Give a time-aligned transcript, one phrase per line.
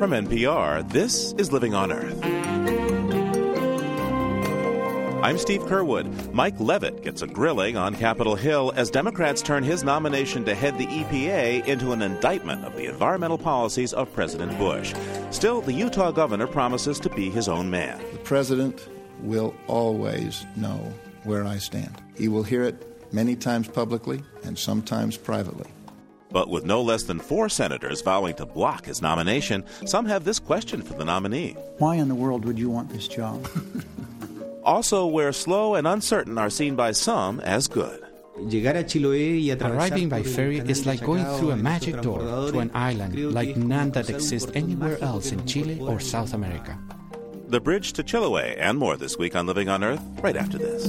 [0.00, 2.18] From NPR, this is Living on Earth.
[5.22, 6.32] I'm Steve Curwood.
[6.32, 10.78] Mike Leavitt gets a grilling on Capitol Hill as Democrats turn his nomination to head
[10.78, 14.94] the EPA into an indictment of the environmental policies of President Bush.
[15.30, 18.00] Still, the Utah governor promises to be his own man.
[18.12, 18.88] The president
[19.20, 20.94] will always know
[21.24, 22.00] where I stand.
[22.16, 25.70] He will hear it many times publicly and sometimes privately.
[26.32, 30.38] But with no less than four senators vowing to block his nomination, some have this
[30.38, 33.46] question for the nominee Why in the world would you want this job?
[34.64, 38.04] also, where slow and uncertain are seen by some as good.
[38.40, 43.90] Arriving by ferry is like going through a magic door to an island like none
[43.90, 46.78] that exists anywhere else in Chile or South America.
[47.48, 50.86] The bridge to Chiloé and more this week on Living on Earth, right after this.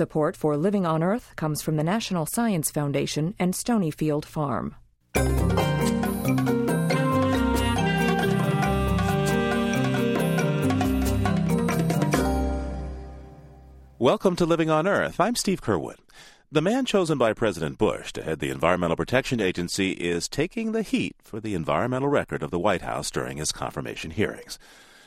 [0.00, 4.74] Support for Living on Earth comes from the National Science Foundation and Stonyfield Farm.
[13.98, 15.20] Welcome to Living on Earth.
[15.20, 15.96] I'm Steve Curwood.
[16.50, 20.80] The man chosen by President Bush to head the Environmental Protection Agency is taking the
[20.80, 24.58] heat for the environmental record of the White House during his confirmation hearings.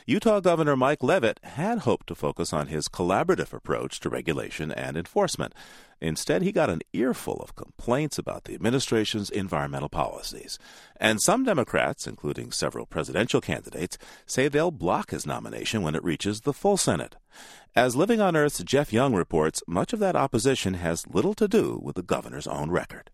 [0.05, 4.97] Utah Governor Mike Leavitt had hoped to focus on his collaborative approach to regulation and
[4.97, 5.53] enforcement.
[6.01, 10.59] Instead, he got an earful of complaints about the administration's environmental policies.
[10.97, 16.41] And some Democrats, including several presidential candidates, say they'll block his nomination when it reaches
[16.41, 17.15] the full Senate.
[17.73, 21.79] As Living on Earth's Jeff Young reports, much of that opposition has little to do
[21.81, 23.09] with the governor's own record.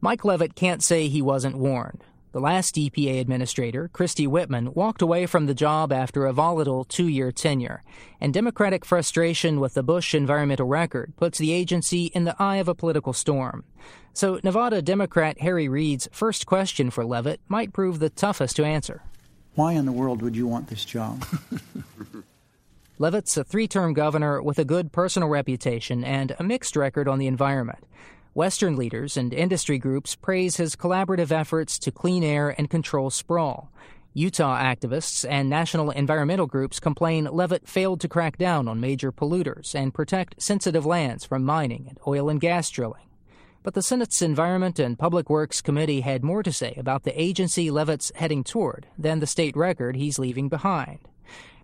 [0.00, 2.02] Mike Leavitt can't say he wasn't warned.
[2.38, 7.08] The last EPA administrator, Christy Whitman, walked away from the job after a volatile two
[7.08, 7.82] year tenure,
[8.20, 12.68] and Democratic frustration with the Bush environmental record puts the agency in the eye of
[12.68, 13.64] a political storm.
[14.12, 19.02] So, Nevada Democrat Harry Reid's first question for Leavitt might prove the toughest to answer.
[19.56, 21.26] Why in the world would you want this job?
[23.00, 27.18] Leavitt's a three term governor with a good personal reputation and a mixed record on
[27.18, 27.80] the environment.
[28.38, 33.68] Western leaders and industry groups praise his collaborative efforts to clean air and control sprawl.
[34.14, 39.74] Utah activists and national environmental groups complain Leavitt failed to crack down on major polluters
[39.74, 43.08] and protect sensitive lands from mining and oil and gas drilling.
[43.64, 47.72] But the Senate's Environment and Public Works Committee had more to say about the agency
[47.72, 51.07] Leavitt's heading toward than the state record he's leaving behind.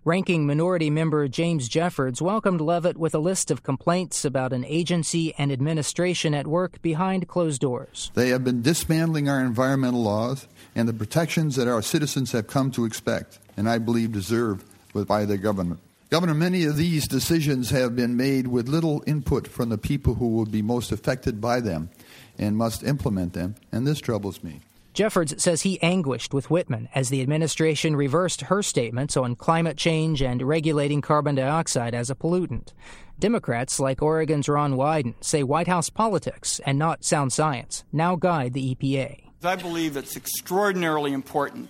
[0.07, 5.33] Ranking Minority Member James Jeffords welcomed Leavitt with a list of complaints about an agency
[5.35, 8.11] and administration at work behind closed doors.
[8.13, 12.69] They have been dismantling our environmental laws and the protections that our citizens have come
[12.73, 14.63] to expect and I believe deserve
[14.93, 15.79] by the government.
[16.11, 20.27] Governor, many of these decisions have been made with little input from the people who
[20.27, 21.89] will be most affected by them
[22.37, 24.61] and must implement them, and this troubles me.
[24.95, 30.21] Jeffords says he anguished with Whitman as the administration reversed her statements on climate change
[30.21, 32.71] and regulating carbon dioxide as a pollutant.
[33.19, 38.53] Democrats like Oregon's Ron Wyden say White House politics and not sound science now guide
[38.53, 39.23] the EPA.
[39.43, 41.69] I believe it's extraordinarily important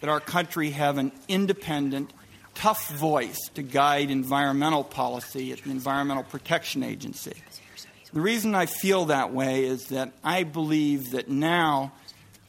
[0.00, 2.14] that our country have an independent,
[2.54, 7.34] tough voice to guide environmental policy at the Environmental Protection Agency.
[8.14, 11.92] The reason I feel that way is that I believe that now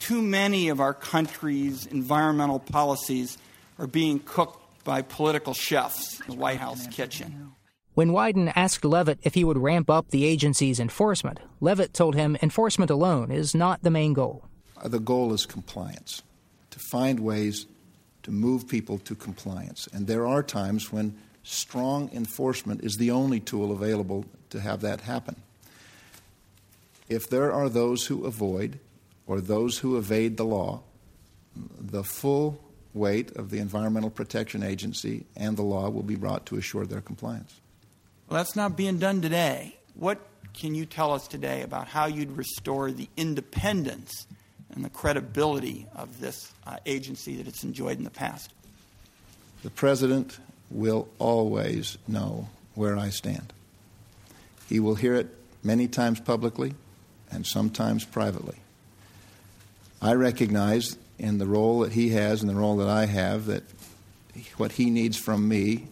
[0.06, 3.40] too many of our country's environmental policies
[3.80, 7.54] are being cooked by political chefs in the White House kitchen.
[7.96, 12.38] When Wyden asked Leavitt if he would ramp up the agency's enforcement, Leavitt told him
[12.44, 14.46] enforcement alone is not the main goal.
[14.78, 16.22] Uh, the goal is compliance,
[16.70, 17.66] to find ways
[18.22, 19.88] to move people to compliance.
[19.92, 25.02] And there are times when strong enforcement is the only tool available to have that
[25.02, 25.36] happen.
[27.10, 28.78] If there are those who avoid,
[29.28, 30.82] or those who evade the law,
[31.56, 32.60] the full
[32.94, 37.02] weight of the Environmental Protection Agency and the law will be brought to assure their
[37.02, 37.60] compliance.
[38.30, 39.76] Well, that's not being done today.
[39.94, 40.20] What
[40.54, 44.26] can you tell us today about how you'd restore the independence
[44.74, 48.52] and the credibility of this uh, agency that it's enjoyed in the past?
[49.64, 50.40] The President
[50.72, 53.54] will always know where I stand.
[54.68, 55.28] He will hear it
[55.64, 56.74] many times publicly
[57.32, 58.56] and sometimes privately.
[60.02, 63.64] I recognize in the role that he has and the role that I have that
[64.58, 65.88] what he needs from me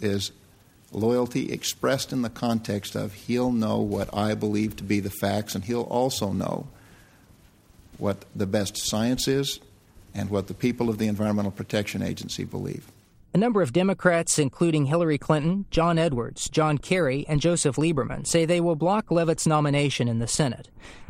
[0.00, 0.32] is
[0.92, 5.54] loyalty expressed in the context of he'll know what I believe to be the facts,
[5.54, 6.68] and he'll also know
[7.98, 9.60] what the best science is
[10.14, 12.86] and what the people of the Environmental Protection Agency believe.
[13.34, 18.44] A number of Democrats, including Hillary Clinton, John Edwards, John Kerry, and Joseph Lieberman, say
[18.44, 20.68] they will block Leavitt's nomination in the Senate.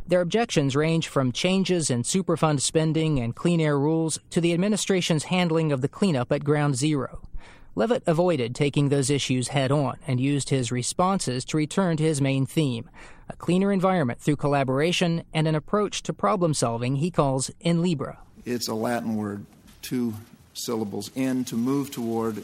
[0.08, 5.24] Their objections range from changes in Superfund spending and clean air rules to the administration's
[5.24, 7.28] handling of the cleanup at Ground Zero.
[7.74, 12.22] Leavitt avoided taking those issues head on and used his responses to return to his
[12.22, 12.88] main theme
[13.28, 18.16] a cleaner environment through collaboration and an approach to problem solving he calls Enlibra.
[18.46, 19.44] It's a Latin word,
[19.82, 20.14] two
[20.54, 22.42] syllables in to move toward,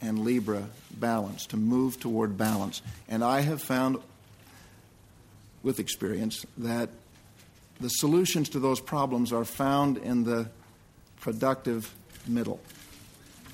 [0.00, 2.82] and Libra, balance, to move toward balance.
[3.08, 3.98] And I have found
[5.62, 6.90] with experience that
[7.80, 10.48] the solutions to those problems are found in the
[11.20, 11.94] productive
[12.26, 12.60] middle.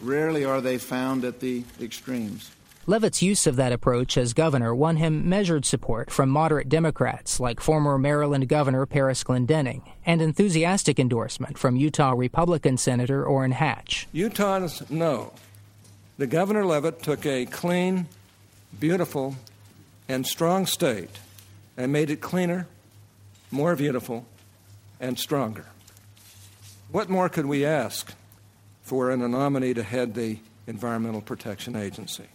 [0.00, 2.50] Rarely are they found at the extremes.
[2.88, 7.60] Leavitt's use of that approach as governor won him measured support from moderate Democrats like
[7.60, 14.08] former Maryland Governor Paris Glendening and enthusiastic endorsement from Utah Republican Senator Orrin Hatch.
[14.14, 15.34] Utahns know
[16.16, 18.06] that Governor Leavitt took a clean,
[18.80, 19.36] beautiful,
[20.08, 21.20] and strong state
[21.76, 22.68] and made it cleaner,
[23.50, 24.24] more beautiful,
[24.98, 25.66] and stronger.
[26.90, 28.14] What more could we ask
[28.80, 32.28] for in a nominee to head the Environmental Protection Agency?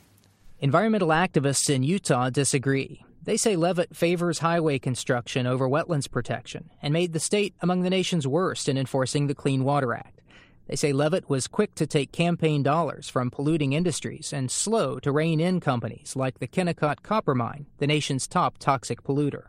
[0.63, 3.04] Environmental activists in Utah disagree.
[3.21, 7.89] They say Leavitt favors highway construction over wetlands protection and made the state among the
[7.89, 10.21] nation's worst in enforcing the Clean Water Act.
[10.68, 15.12] They say Leavitt was quick to take campaign dollars from polluting industries and slow to
[15.12, 19.48] rein in companies like the Kennecott Copper Mine, the nation's top toxic polluter.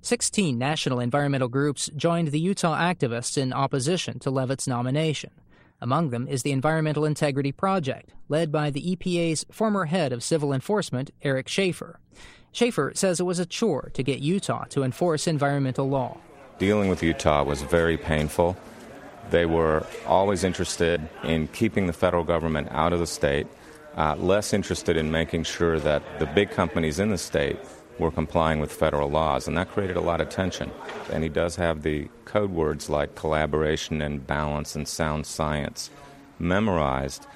[0.00, 5.32] Sixteen national environmental groups joined the Utah activists in opposition to Leavitt's nomination.
[5.80, 10.52] Among them is the Environmental Integrity Project, led by the EPA's former head of civil
[10.52, 12.00] enforcement, Eric Schaeffer.
[12.50, 16.16] Schaeffer says it was a chore to get Utah to enforce environmental law.
[16.58, 18.56] Dealing with Utah was very painful.
[19.28, 23.46] They were always interested in keeping the federal government out of the state,
[23.96, 27.58] uh, less interested in making sure that the big companies in the state
[27.98, 30.70] were complying with federal laws, and that created a lot of tension.
[31.12, 35.90] And he does have the code words like collaboration and balance and sound science
[36.38, 37.26] memorized.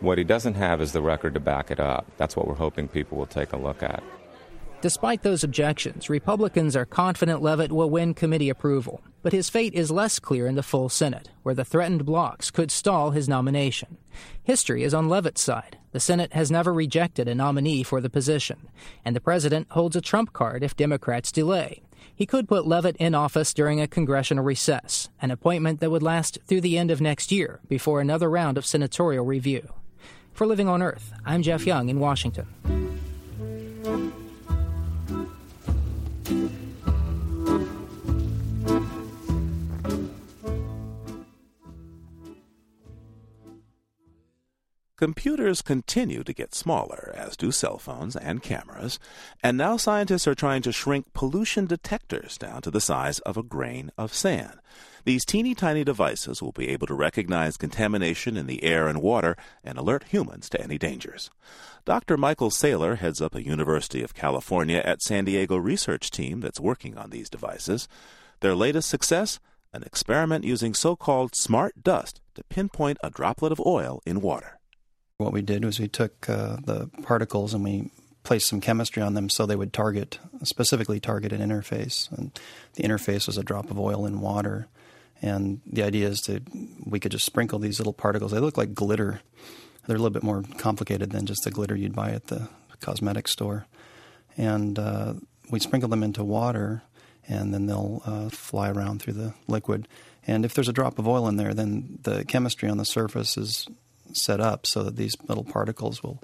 [0.00, 2.06] What he doesn't have is the record to back it up.
[2.18, 4.02] That's what we're hoping people will take a look at.
[4.84, 9.90] Despite those objections, Republicans are confident Leavitt will win committee approval, but his fate is
[9.90, 13.96] less clear in the full Senate, where the threatened blocks could stall his nomination.
[14.42, 15.78] History is on Leavitt's side.
[15.92, 18.68] The Senate has never rejected a nominee for the position,
[19.06, 21.80] and the president holds a trump card if Democrats delay.
[22.14, 26.40] He could put Leavitt in office during a congressional recess, an appointment that would last
[26.46, 29.66] through the end of next year before another round of senatorial review.
[30.34, 32.83] For Living on Earth, I'm Jeff Young in Washington.
[44.96, 48.98] Computers continue to get smaller, as do cell phones and cameras,
[49.42, 53.42] and now scientists are trying to shrink pollution detectors down to the size of a
[53.42, 54.60] grain of sand.
[55.04, 59.36] These teeny tiny devices will be able to recognize contamination in the air and water
[59.62, 61.30] and alert humans to any dangers.
[61.84, 62.16] Dr.
[62.16, 66.96] Michael Sailor heads up a University of California at San Diego research team that's working
[66.96, 67.86] on these devices.
[68.40, 69.40] Their latest success?
[69.74, 74.58] An experiment using so called smart dust to pinpoint a droplet of oil in water.
[75.18, 77.90] What we did was we took uh, the particles and we
[78.22, 82.10] placed some chemistry on them so they would target, specifically target an interface.
[82.10, 82.38] And
[82.74, 84.68] the interface was a drop of oil in water.
[85.22, 86.40] And the idea is to
[86.84, 88.32] we could just sprinkle these little particles.
[88.32, 89.20] They look like glitter.
[89.86, 92.48] They're a little bit more complicated than just the glitter you'd buy at the
[92.80, 93.66] cosmetic store.
[94.36, 95.14] And uh,
[95.50, 96.82] we sprinkle them into water,
[97.28, 99.88] and then they'll uh, fly around through the liquid.
[100.26, 103.36] And if there's a drop of oil in there, then the chemistry on the surface
[103.36, 103.66] is
[104.12, 106.22] set up so that these little particles will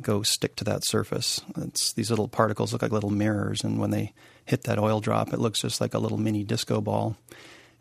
[0.00, 1.40] go stick to that surface.
[1.56, 4.12] It's, these little particles look like little mirrors, and when they
[4.44, 7.16] hit that oil drop, it looks just like a little mini disco ball.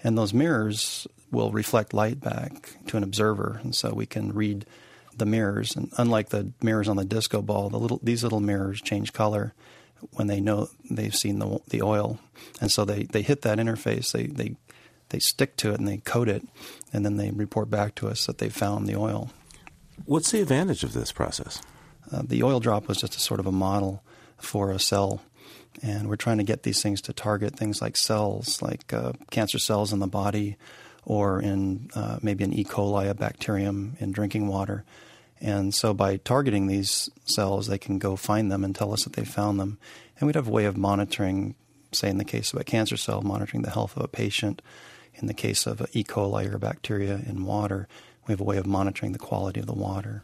[0.04, 4.66] And those mirrors will reflect light back to an observer, and so we can read
[5.16, 5.76] the mirrors.
[5.76, 9.54] And unlike the mirrors on the disco ball, the little these little mirrors change color
[10.12, 12.20] when they know they've seen the the oil,
[12.60, 14.12] and so they, they hit that interface.
[14.12, 14.56] They they
[15.10, 16.44] they stick to it and they coat it,
[16.92, 19.32] and then they report back to us that they found the oil.
[20.06, 21.62] What's the advantage of this process?
[22.12, 24.04] Uh, the oil drop was just a sort of a model
[24.38, 25.22] for a cell,
[25.82, 29.60] and we're trying to get these things to target things like cells, like uh, cancer
[29.60, 30.58] cells in the body,
[31.06, 32.63] or in uh, maybe an E.
[32.63, 34.84] coli, a bacterium in drinking water.
[35.42, 39.13] And so by targeting these cells, they can go find them and tell us that
[39.13, 39.77] they found them.
[40.18, 41.56] And we'd have a way of monitoring,
[41.92, 44.62] say in the case of a cancer cell, monitoring the health of a patient
[45.15, 46.03] in the case of E.
[46.03, 47.88] coli or bacteria in water,
[48.25, 50.24] we have a way of monitoring the quality of the water.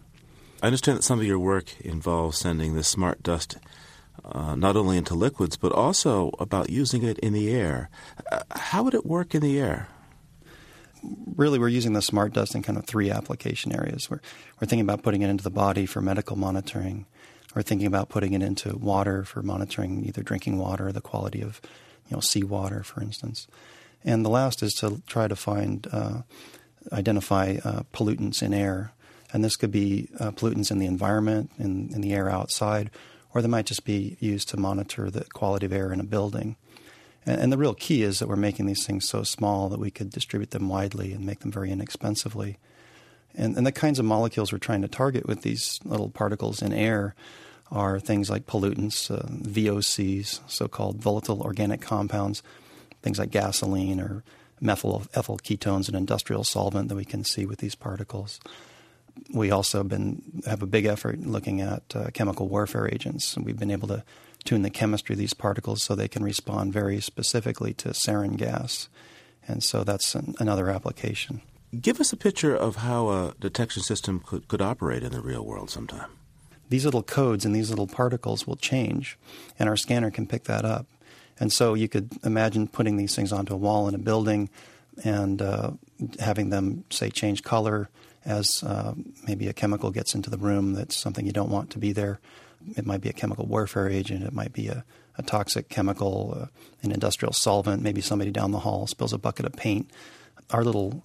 [0.63, 3.58] I understand that some of your work involves sending this smart dust
[4.26, 7.90] uh, not only into liquids, but also about using it in the air.
[8.32, 9.88] Uh, how would it work in the air?
[11.36, 14.10] Really, we're using the smart dust in kind of three application areas.
[14.10, 14.20] We're,
[14.60, 17.06] we're thinking about putting it into the body for medical monitoring.
[17.56, 21.42] We're thinking about putting it into water for monitoring either drinking water or the quality
[21.42, 21.62] of
[22.10, 23.48] you know, seawater, for instance.
[24.04, 26.22] And the last is to try to find, uh,
[26.92, 28.92] identify uh, pollutants in air.
[29.32, 32.90] And this could be uh, pollutants in the environment, in, in the air outside,
[33.34, 36.56] or they might just be used to monitor the quality of air in a building.
[37.26, 39.92] And, and the real key is that we're making these things so small that we
[39.92, 42.58] could distribute them widely and make them very inexpensively.
[43.36, 46.74] And, and the kinds of molecules we're trying to target with these little particles in
[46.74, 47.16] air
[47.72, 52.42] are things like pollutants, uh, VOCs, so called volatile organic compounds,
[53.04, 54.24] things like gasoline or
[54.60, 58.40] methyl ethyl ketones, an industrial solvent that we can see with these particles
[59.34, 63.36] we also been have a big effort looking at uh, chemical warfare agents.
[63.36, 64.04] And we've been able to
[64.44, 68.89] tune the chemistry of these particles so they can respond very specifically to sarin gas.
[69.48, 71.42] And so that's an, another application.
[71.80, 75.46] Give us a picture of how a detection system could, could operate in the real
[75.46, 76.10] world sometime.
[76.70, 79.18] These little codes and these little particles will change,
[79.58, 80.88] and our scanner can pick that up.
[81.39, 84.50] And so you could imagine putting these things onto a wall in a building
[85.04, 85.72] and uh,
[86.20, 87.89] having them, say, change color
[88.26, 88.94] as uh,
[89.28, 92.20] maybe a chemical gets into the room that's something you don't want to be there.
[92.76, 94.24] It might be a chemical warfare agent.
[94.24, 94.84] It might be a,
[95.18, 96.46] a toxic chemical, uh,
[96.84, 97.82] an industrial solvent.
[97.82, 99.90] Maybe somebody down the hall spills a bucket of paint.
[100.52, 101.04] Our little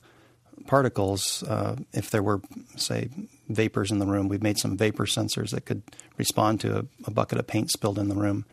[0.66, 2.40] particles, uh, if there were,
[2.76, 3.10] say,
[3.48, 5.82] vapors in the room, we've made some vapor sensors that could
[6.16, 8.46] respond to a, a bucket of paint spilled in the room,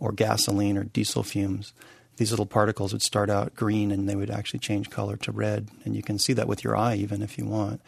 [0.00, 1.72] or gasoline or diesel fumes
[2.16, 5.68] these little particles would start out green and they would actually change color to red.
[5.84, 7.80] And you can see that with your eye, even if you want.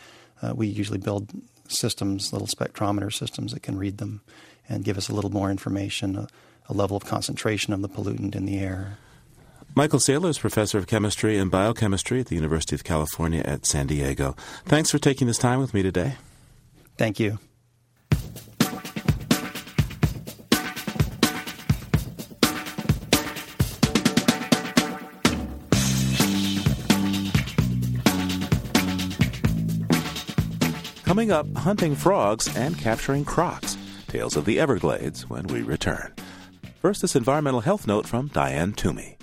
[0.42, 1.30] Uh, we usually build
[1.68, 4.20] systems, little spectrometer systems that can read them
[4.68, 6.28] and give us a little more information, a,
[6.68, 8.99] a level of concentration of the pollutant in the air.
[9.75, 13.87] Michael Sailor is professor of chemistry and biochemistry at the University of California at San
[13.87, 14.35] Diego.
[14.64, 16.16] Thanks for taking this time with me today.
[16.97, 17.38] Thank you.
[31.18, 33.76] Coming up, hunting frogs and capturing crocs.
[34.06, 36.14] Tales of the Everglades when we return.
[36.80, 39.16] First, this environmental health note from Diane Toomey.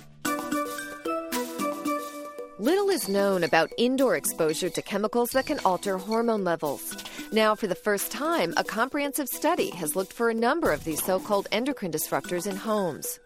[2.58, 6.94] Little is known about indoor exposure to chemicals that can alter hormone levels.
[7.32, 11.02] Now, for the first time, a comprehensive study has looked for a number of these
[11.02, 13.20] so called endocrine disruptors in homes.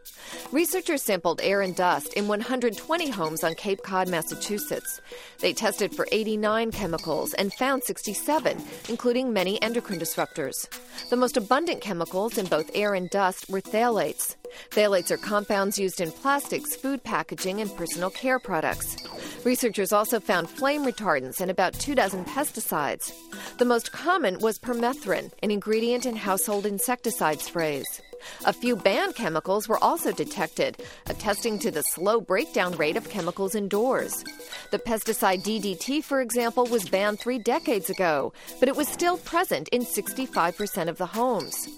[0.52, 5.00] Researchers sampled air and dust in 120 homes on Cape Cod, Massachusetts.
[5.38, 10.68] They tested for 89 chemicals and found 67, including many endocrine disruptors.
[11.08, 14.34] The most abundant chemicals in both air and dust were phthalates.
[14.70, 18.96] Phthalates are compounds used in plastics, food packaging, and personal care products.
[19.44, 23.12] Researchers also found flame retardants and about two dozen pesticides.
[23.58, 28.00] The most common was permethrin, an ingredient in household insecticide sprays.
[28.44, 33.54] A few banned chemicals were also detected, attesting to the slow breakdown rate of chemicals
[33.54, 34.24] indoors.
[34.70, 39.68] The pesticide DDT, for example, was banned three decades ago, but it was still present
[39.68, 41.68] in 65% of the homes.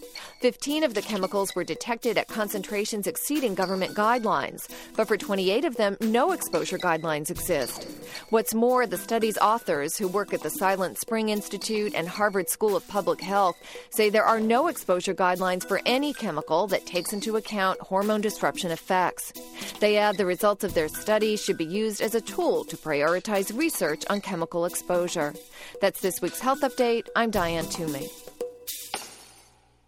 [0.42, 5.76] 15 of the chemicals were detected at concentrations exceeding government guidelines, but for 28 of
[5.76, 7.86] them, no exposure guidelines exist.
[8.30, 12.74] What's more, the study's authors, who work at the Silent Spring Institute and Harvard School
[12.74, 13.54] of Public Health,
[13.90, 18.72] say there are no exposure guidelines for any chemical that takes into account hormone disruption
[18.72, 19.32] effects.
[19.78, 23.56] They add the results of their study should be used as a tool to prioritize
[23.56, 25.34] research on chemical exposure.
[25.80, 27.06] That's this week's Health Update.
[27.14, 28.10] I'm Diane Toomey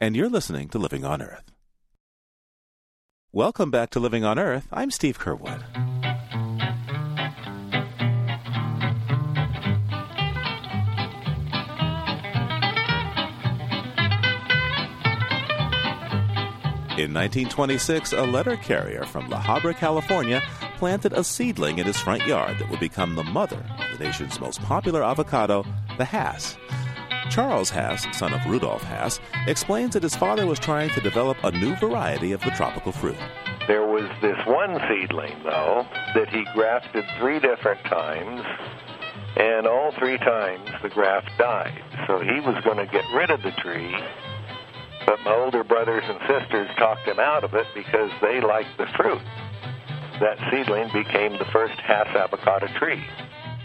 [0.05, 1.51] and you're listening to Living on Earth.
[3.33, 4.69] Welcome back to Living on Earth.
[4.71, 5.65] I'm Steve Curwood.
[16.99, 20.43] In 1926, a letter carrier from La Habra, California,
[20.77, 24.39] planted a seedling in his front yard that would become the mother of the nation's
[24.39, 25.65] most popular avocado,
[25.97, 26.59] the Hass.
[27.31, 31.51] Charles Hass, son of Rudolph Hass, explains that his father was trying to develop a
[31.51, 33.17] new variety of the tropical fruit.
[33.67, 38.45] There was this one seedling, though, that he grafted three different times,
[39.37, 41.83] and all three times the graft died.
[42.07, 43.97] So he was going to get rid of the tree,
[45.07, 48.87] but my older brothers and sisters talked him out of it because they liked the
[48.97, 49.23] fruit.
[50.21, 53.03] That seedling became the first Hass avocado tree.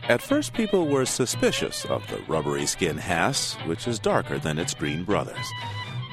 [0.10, 4.74] At first, people were suspicious of the rubbery skin Hass, which is darker than its
[4.74, 5.46] green brothers.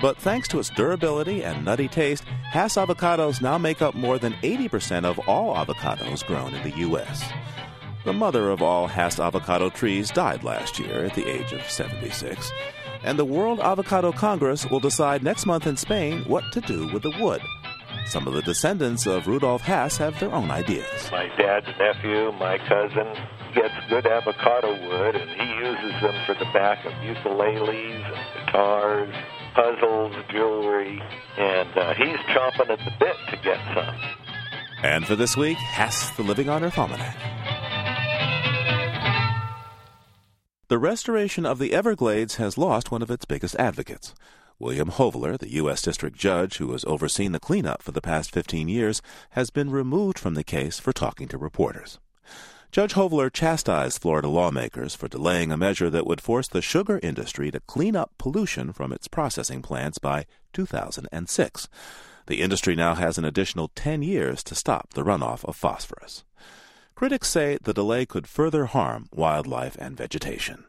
[0.03, 4.35] But thanks to its durability and nutty taste, Hass avocados now make up more than
[4.43, 7.25] 80% of all avocados grown in the U.S.
[8.05, 12.53] The mother of all Hass avocado trees died last year at the age of 76,
[13.03, 17.03] and the World Avocado Congress will decide next month in Spain what to do with
[17.03, 17.41] the wood.
[18.07, 21.11] Some of the descendants of Rudolph Hass have their own ideas.
[21.11, 23.13] My dad's nephew, my cousin,
[23.53, 29.15] gets good avocado wood and he uses them for the back of ukuleles and guitars,
[29.55, 31.03] puzzles, jewelry,
[31.37, 33.97] and uh, he's chomping at the bit to get some.
[34.83, 37.17] And for this week, Hass the Living on Earth Almanac.
[40.69, 44.15] The restoration of the Everglades has lost one of its biggest advocates.
[44.59, 45.83] William Hoeveler, the U.S.
[45.83, 50.19] District Judge who has overseen the cleanup for the past 15 years, has been removed
[50.19, 51.99] from the case for talking to reporters.
[52.73, 57.51] Judge Hoeveler chastised Florida lawmakers for delaying a measure that would force the sugar industry
[57.51, 61.69] to clean up pollution from its processing plants by 2006.
[62.27, 66.25] The industry now has an additional 10 years to stop the runoff of phosphorus.
[66.95, 70.65] Critics say the delay could further harm wildlife and vegetation.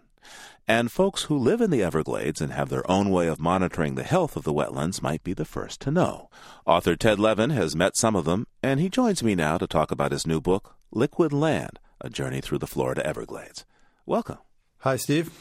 [0.67, 4.03] And folks who live in the Everglades and have their own way of monitoring the
[4.03, 6.29] health of the wetlands might be the first to know.
[6.65, 9.91] Author Ted Levin has met some of them, and he joins me now to talk
[9.91, 13.65] about his new book, Liquid Land A Journey Through the Florida Everglades.
[14.05, 14.39] Welcome.
[14.79, 15.31] Hi, Steve.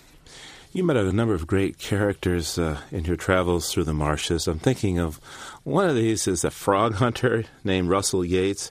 [0.73, 4.47] You met a number of great characters uh, in your travels through the marshes.
[4.47, 5.17] I'm thinking of
[5.65, 8.71] one of these is a frog hunter named Russell Yates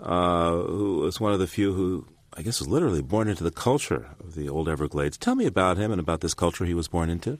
[0.00, 3.50] uh, who was one of the few who, I guess, was literally born into the
[3.50, 5.16] culture of the old Everglades.
[5.16, 7.38] Tell me about him and about this culture he was born into.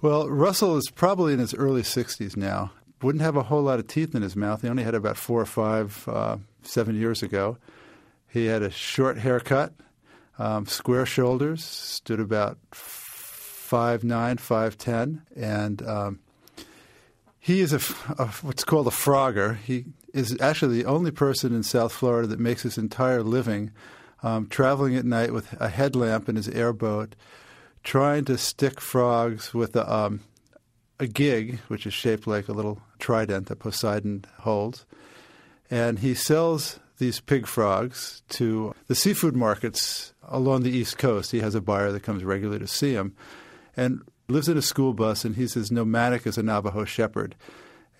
[0.00, 2.72] Well, Russell is probably in his early 60s now.
[3.00, 4.62] Wouldn't have a whole lot of teeth in his mouth.
[4.62, 7.58] He only had about four or five, uh, seven years ago.
[8.28, 9.72] He had a short haircut,
[10.38, 16.20] um, square shoulders, stood about five nine, five ten, and um,
[17.38, 17.76] he is a,
[18.18, 19.56] a, what's called a frogger.
[19.58, 23.72] He is actually the only person in South Florida that makes his entire living
[24.22, 27.16] um, traveling at night with a headlamp in his airboat,
[27.82, 30.20] trying to stick frogs with a, um,
[31.00, 34.86] a gig, which is shaped like a little trident that Poseidon holds.
[35.70, 41.32] And he sells these pig frogs to the seafood markets along the East Coast.
[41.32, 43.16] He has a buyer that comes regularly to see him.
[43.76, 47.34] And lives in a school bus, and he's as nomadic as a Navajo shepherd.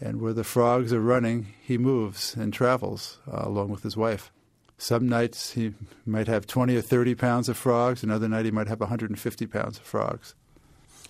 [0.02, 4.32] And where the frogs are running, he moves and travels uh, along with his wife.
[4.76, 8.02] Some nights he might have 20 or 30 pounds of frogs.
[8.02, 10.34] Another night he might have 150 pounds of frogs.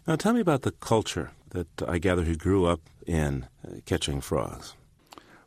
[0.06, 4.20] Now, tell me about the culture that I gather he grew up in uh, catching
[4.20, 4.74] frogs.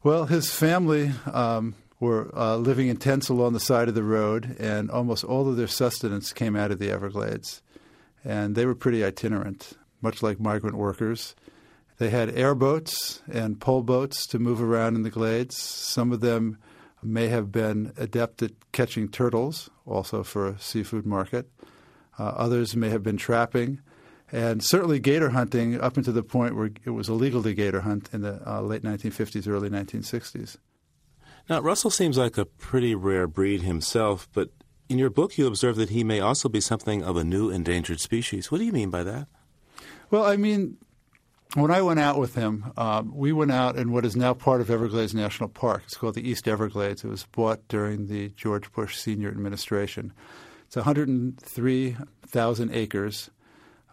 [0.02, 4.56] Well, his family um, were uh, living in tents along the side of the road,
[4.60, 7.62] and almost all of their sustenance came out of the Everglades
[8.26, 11.36] and they were pretty itinerant, much like migrant workers.
[11.98, 15.58] They had airboats and pole boats to move around in the glades.
[15.58, 16.58] Some of them
[17.02, 21.50] may have been adept at catching turtles, also for a seafood market.
[22.18, 23.80] Uh, others may have been trapping,
[24.32, 28.10] and certainly gator hunting up until the point where it was illegal to gator hunt
[28.12, 30.58] in the uh, late 1950s, early 1960s.
[31.50, 34.50] Now, Russell seems like a pretty rare breed himself, but
[34.90, 38.00] in your book, you observe that he may also be something of a new endangered
[38.00, 38.52] species.
[38.52, 39.28] What do you mean by that?
[40.10, 40.78] Well, I mean,
[41.54, 44.62] when I went out with him, um, we went out in what is now part
[44.62, 45.84] of Everglades National Park.
[45.86, 47.04] It's called the East Everglades.
[47.04, 50.12] It was bought during the George Bush senior administration.
[50.68, 53.30] It's 103,000 acres,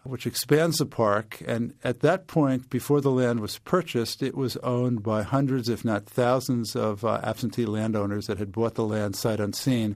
[0.03, 1.41] which expands the park.
[1.47, 5.85] And at that point, before the land was purchased, it was owned by hundreds, if
[5.85, 9.95] not thousands, of uh, absentee landowners that had bought the land sight unseen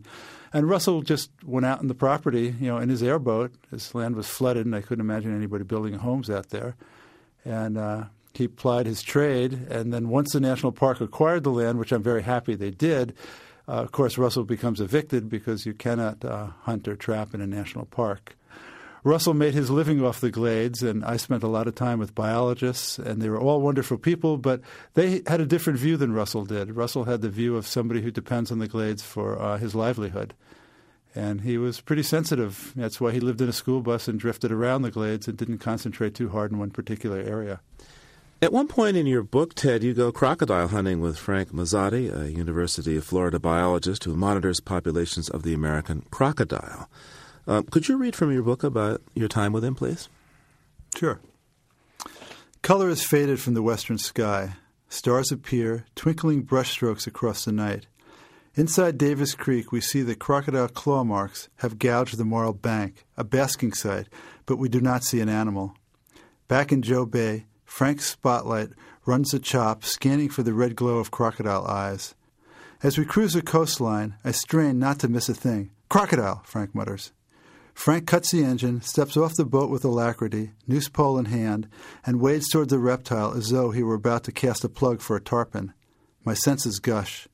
[0.53, 3.53] and Russell just went out in the property, you know, in his airboat.
[3.71, 6.75] His land was flooded, and I couldn't imagine anybody building homes out there.
[7.47, 9.53] And uh, he plied his trade.
[9.69, 13.15] And then once the national park acquired the land, which I'm very happy they did,
[13.67, 17.47] uh, of course, Russell becomes evicted because you cannot uh, hunt or trap in a
[17.47, 18.35] national park.
[19.03, 22.15] Russell made his living off the glades, and I spent a lot of time with
[22.15, 24.61] biologists, and they were all wonderful people, but
[24.95, 26.75] they had a different view than Russell did.
[26.75, 30.33] Russell had the view of somebody who depends on the glades for uh, his livelihood.
[31.17, 32.73] And he was pretty sensitive.
[32.75, 35.57] That's why he lived in a school bus and drifted around the glades and didn't
[35.57, 37.59] concentrate too hard in one particular area.
[38.39, 42.31] At one point in your book, Ted, you go crocodile hunting with Frank Mazzotti, a
[42.31, 46.87] University of Florida biologist who monitors populations of the American crocodile.
[47.47, 50.09] Um, could you read from your book about your time with him, please?
[50.95, 51.19] Sure.
[52.61, 54.53] Color is faded from the western sky.
[54.87, 57.87] Stars appear, twinkling brushstrokes across the night.
[58.57, 63.23] Inside Davis Creek, we see that crocodile claw marks have gouged the marl Bank, a
[63.23, 64.07] basking site,
[64.47, 65.75] but we do not see an animal.
[66.47, 68.69] Back in Joe Bay, Frank's spotlight
[69.05, 72.15] runs the chop, scanning for the red glow of crocodile eyes.
[72.81, 75.69] As we cruise the coastline, I strain not to miss a thing.
[75.87, 77.11] Crocodile, Frank mutters.
[77.75, 81.69] Frank cuts the engine, steps off the boat with alacrity, noose pole in hand,
[82.07, 85.15] and wades toward the reptile as though he were about to cast a plug for
[85.15, 85.75] a tarpon.
[86.25, 87.27] My senses gush.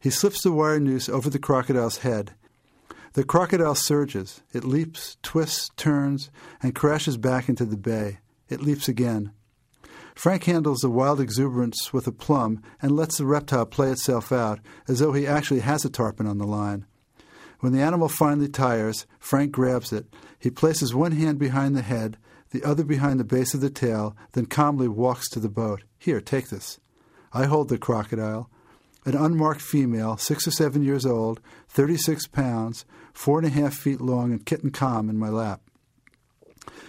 [0.00, 2.32] He slips the wire noose over the crocodile's head.
[3.14, 4.42] The crocodile surges.
[4.52, 6.30] It leaps, twists, turns,
[6.62, 8.18] and crashes back into the bay.
[8.48, 9.32] It leaps again.
[10.14, 14.60] Frank handles the wild exuberance with a plum and lets the reptile play itself out
[14.88, 16.86] as though he actually has a tarpon on the line.
[17.60, 20.06] When the animal finally tires, Frank grabs it.
[20.38, 22.16] He places one hand behind the head,
[22.50, 25.82] the other behind the base of the tail, then calmly walks to the boat.
[25.98, 26.80] Here, take this.
[27.32, 28.48] I hold the crocodile,
[29.08, 34.00] an unmarked female, six or seven years old, 36 pounds, four and a half feet
[34.00, 35.62] long, and kitten calm in my lap.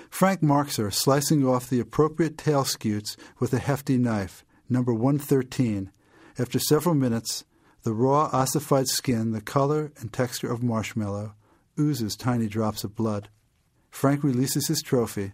[0.09, 5.91] Frank marks her, slicing off the appropriate tail scutes with a hefty knife, number 113.
[6.37, 7.45] After several minutes,
[7.83, 11.35] the raw, ossified skin, the color and texture of marshmallow,
[11.79, 13.29] oozes tiny drops of blood.
[13.89, 15.33] Frank releases his trophy.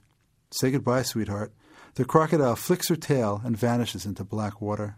[0.52, 1.52] Say goodbye, sweetheart.
[1.96, 4.98] The crocodile flicks her tail and vanishes into black water.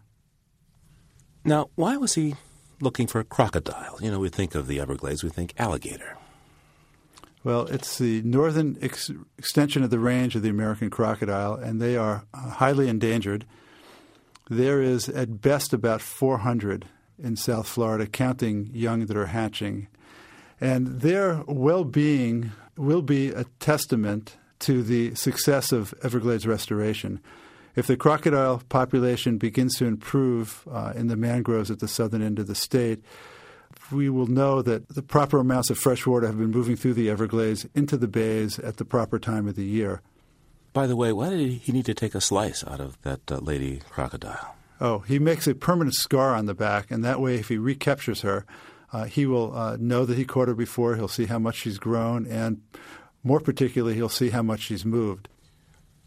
[1.48, 2.34] Now, why was he
[2.78, 3.98] looking for a crocodile?
[4.02, 6.18] You know, we think of the Everglades, we think alligator.
[7.42, 11.96] Well, it's the northern ex- extension of the range of the American crocodile, and they
[11.96, 13.46] are uh, highly endangered.
[14.50, 16.84] There is at best about 400
[17.18, 19.88] in South Florida, counting young that are hatching.
[20.60, 27.20] And their well being will be a testament to the success of Everglades restoration.
[27.78, 32.40] If the crocodile population begins to improve uh, in the mangroves at the southern end
[32.40, 33.04] of the state,
[33.92, 37.08] we will know that the proper amounts of fresh water have been moving through the
[37.08, 40.02] Everglades into the bays at the proper time of the year.
[40.72, 43.36] By the way, why did he need to take a slice out of that uh,
[43.36, 44.56] lady crocodile?
[44.80, 48.22] Oh, he makes a permanent scar on the back, and that way, if he recaptures
[48.22, 48.44] her,
[48.92, 50.96] uh, he will uh, know that he caught her before.
[50.96, 52.60] He'll see how much she's grown, and
[53.22, 55.28] more particularly, he'll see how much she's moved.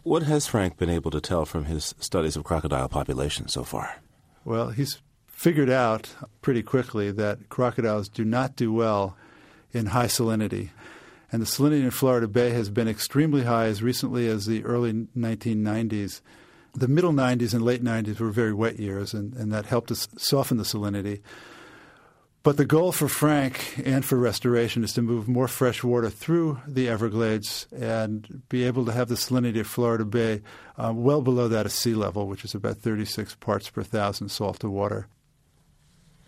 [0.04, 4.02] What has Frank been able to tell from his studies of crocodile populations so far?
[4.44, 9.16] Well, he's figured out pretty quickly that crocodiles do not do well
[9.72, 10.70] in high salinity.
[11.32, 14.92] And the salinity in Florida Bay has been extremely high as recently as the early
[15.16, 16.22] 1990s
[16.74, 20.08] the middle 90s and late 90s were very wet years, and, and that helped us
[20.18, 21.22] soften the salinity.
[22.44, 26.60] But the goal for Frank and for restoration is to move more fresh water through
[26.68, 30.42] the Everglades and be able to have the salinity of Florida Bay
[30.76, 34.60] uh, well below that of sea level, which is about 36 parts per thousand salt
[34.62, 35.08] to water.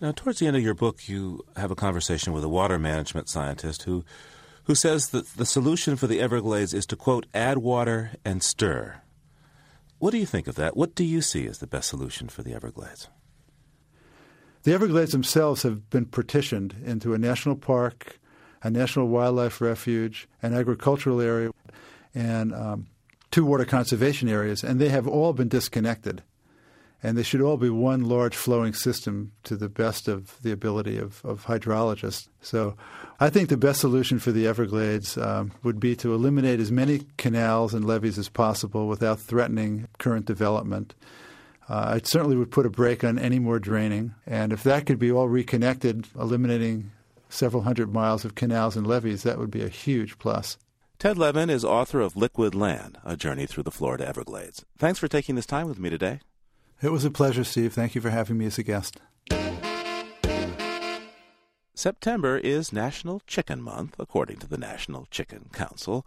[0.02, 3.28] Now, towards the end of your book, you have a conversation with a water management
[3.28, 4.06] scientist who,
[4.66, 9.02] who says that the solution for the Everglades is to, quote, add water and stir.
[9.98, 10.78] What do you think of that?
[10.78, 13.08] What do you see as the best solution for the Everglades?
[14.64, 18.20] The Everglades themselves have been partitioned into a national park,
[18.62, 21.52] a national wildlife refuge, an agricultural area,
[22.16, 22.88] and um,
[23.30, 26.24] two water conservation areas, and they have all been disconnected
[27.04, 30.98] and they should all be one large flowing system to the best of the ability
[30.98, 32.30] of, of hydrologists.
[32.42, 32.78] So
[33.20, 37.02] I think the best solution for the Everglades um, would be to eliminate as many
[37.18, 40.96] canals and levees as possible without threatening current development.
[41.70, 45.00] Uh, I certainly would put a brake on any more draining, and if that could
[45.00, 46.92] be all reconnected, eliminating
[47.30, 50.58] several hundred miles of canals and levees, that would be a huge plus.
[51.00, 54.66] Ted Levin is author of Liquid Land, A Journey Through the Florida Everglades.
[54.78, 56.20] Thanks for taking this time with me today.
[56.82, 57.74] It was a pleasure, Steve.
[57.74, 59.00] Thank you for having me as a guest.
[61.76, 66.06] September is National Chicken Month, according to the National Chicken Council.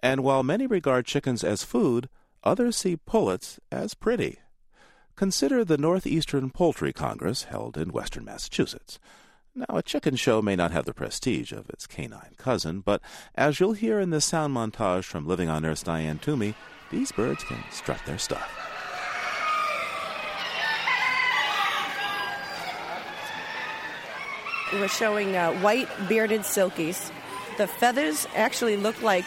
[0.00, 2.08] And while many regard chickens as food,
[2.42, 4.38] others see pullets as pretty.
[5.16, 8.98] Consider the Northeastern Poultry Congress held in western Massachusetts.
[9.54, 13.00] Now, a chicken show may not have the prestige of its canine cousin, but
[13.34, 16.54] as you'll hear in this sound montage from Living on Earth's Diane Toomey,
[16.90, 18.46] these birds can strut their stuff.
[24.74, 27.10] We're showing uh, white bearded silkies.
[27.56, 29.24] The feathers actually look like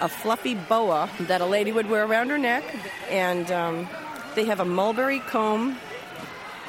[0.00, 2.64] a fluffy boa that a lady would wear around her neck,
[3.10, 3.86] and um,
[4.34, 5.78] they have a mulberry comb,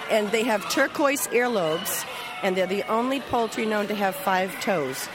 [0.10, 2.06] and they have turquoise earlobes,
[2.44, 5.08] and they're the only poultry known to have five toes.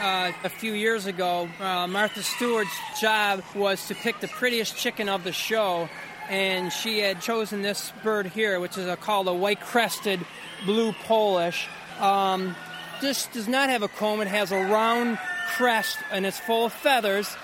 [0.00, 5.08] Uh, a few years ago, uh, Martha Stewart's job was to pick the prettiest chicken
[5.08, 5.88] of the show
[6.28, 10.20] and she had chosen this bird here, which is a, called a white crested
[10.64, 11.68] blue Polish.
[12.00, 12.56] Um,
[13.00, 15.18] this does not have a comb, it has a round
[15.56, 17.36] crest and it's full of feathers,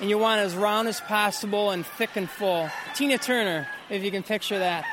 [0.00, 2.68] and you want it as round as possible and thick and full.
[2.94, 4.84] Tina Turner, if you can picture that.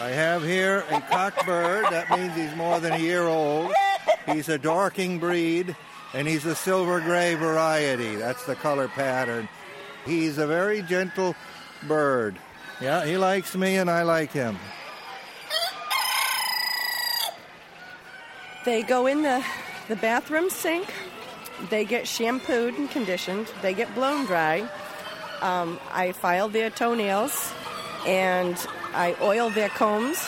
[0.00, 1.88] I have here a cockbird.
[1.90, 3.72] That means he's more than a year old.
[4.26, 5.76] He's a Dorking breed,
[6.12, 8.16] and he's a silver gray variety.
[8.16, 9.48] That's the color pattern.
[10.04, 11.36] He's a very gentle
[11.86, 12.36] bird.
[12.80, 14.58] Yeah, he likes me, and I like him.
[18.64, 19.44] They go in the,
[19.88, 20.92] the bathroom sink.
[21.68, 23.48] They get shampooed and conditioned.
[23.60, 24.68] They get blown dry.
[25.40, 27.52] Um, I file their toenails
[28.06, 28.56] and
[28.94, 30.24] I oil their combs,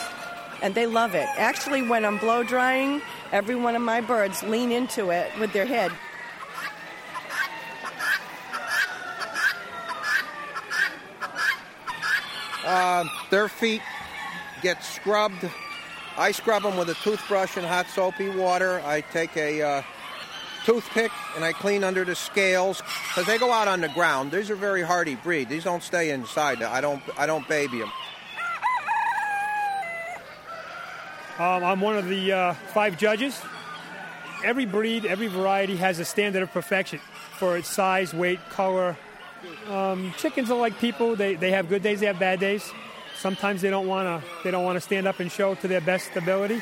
[0.62, 1.28] and they love it.
[1.36, 5.66] Actually, when I'm blow drying, every one of my birds lean into it with their
[5.66, 5.92] head.
[12.64, 13.82] Uh, their feet
[14.62, 15.44] get scrubbed.
[16.16, 18.80] I scrub them with a toothbrush and hot soapy water.
[18.84, 19.82] I take a uh,
[20.64, 24.30] toothpick and I clean under the scales because they go out on the ground.
[24.30, 25.48] These are very hardy breed.
[25.48, 26.62] These don't stay inside.
[26.62, 27.02] I don't.
[27.18, 27.90] I don't baby them.
[31.36, 33.40] Um, I'm one of the uh, five judges.
[34.44, 37.00] Every breed, every variety has a standard of perfection
[37.38, 38.96] for its size, weight, color.
[39.68, 42.72] Um, chickens are like people; they, they have good days, they have bad days.
[43.24, 45.80] Sometimes they don't want to they don't want to stand up and show to their
[45.80, 46.60] best ability.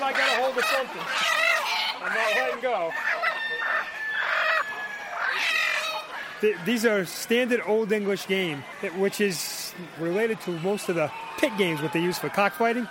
[0.00, 1.02] I got a hold of something.
[2.00, 2.92] I'm not letting go.
[6.64, 8.62] these are standard Old English game,
[8.98, 12.86] which is related to most of the pit games, what they use for cockfighting.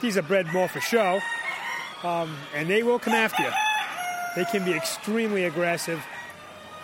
[0.00, 1.20] These are bred more for show,
[2.02, 3.63] um, and they will come after you.
[4.34, 6.04] They can be extremely aggressive,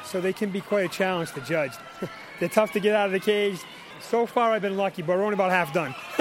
[0.04, 1.72] so they can be quite a challenge to judge.
[2.38, 3.58] They're tough to get out of the cage.
[4.00, 5.94] So far, I've been lucky, but we're only about half done.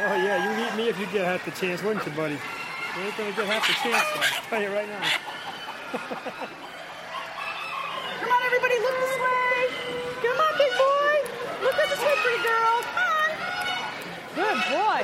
[0.00, 2.34] oh yeah, you meet me if you get half the chance, wouldn't you, buddy?
[2.34, 4.04] You ain't gonna get half the chance.
[4.14, 5.02] I'll tell you right now.
[8.20, 9.68] Come on, everybody, look this way.
[10.22, 11.16] Come on, big boy.
[11.62, 12.83] Look at this way, pretty girl.
[14.34, 15.02] Good boy.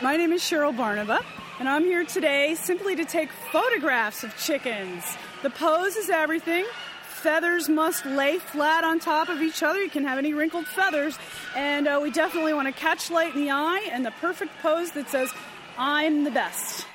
[0.00, 1.20] My name is Cheryl Barnaba,
[1.58, 5.02] and I'm here today simply to take photographs of chickens.
[5.42, 6.64] The pose is everything.
[7.08, 9.82] Feathers must lay flat on top of each other.
[9.82, 11.18] You can have any wrinkled feathers.
[11.56, 14.92] And uh, we definitely want to catch light in the eye and the perfect pose
[14.92, 15.32] that says,
[15.76, 16.86] I'm the best.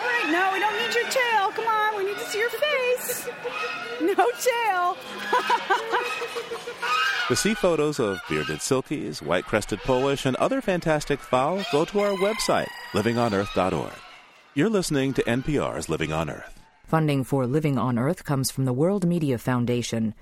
[0.00, 1.50] All right, no, we don't need your tail.
[1.50, 3.28] Come on, we need to see your face.
[4.14, 4.96] No tail.
[7.28, 12.00] to see photos of bearded silkies, white crested Polish, and other fantastic fowl, go to
[12.00, 13.94] our website, livingonearth.org.
[14.54, 16.60] You're listening to NPR's Living on Earth.
[16.84, 20.12] Funding for Living on Earth comes from the World Media Foundation.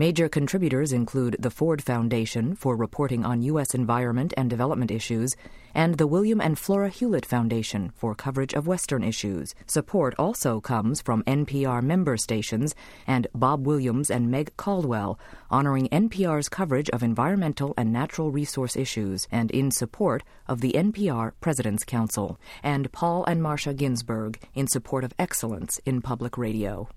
[0.00, 3.74] Major contributors include the Ford Foundation for reporting on U.S.
[3.74, 5.36] environment and development issues
[5.74, 9.54] and the William and Flora Hewlett Foundation for coverage of Western issues.
[9.66, 12.74] Support also comes from NPR member stations
[13.06, 15.18] and Bob Williams and Meg Caldwell,
[15.50, 21.32] honoring NPR's coverage of environmental and natural resource issues and in support of the NPR
[21.42, 26.88] President's Council, and Paul and Marcia Ginsburg in support of excellence in public radio.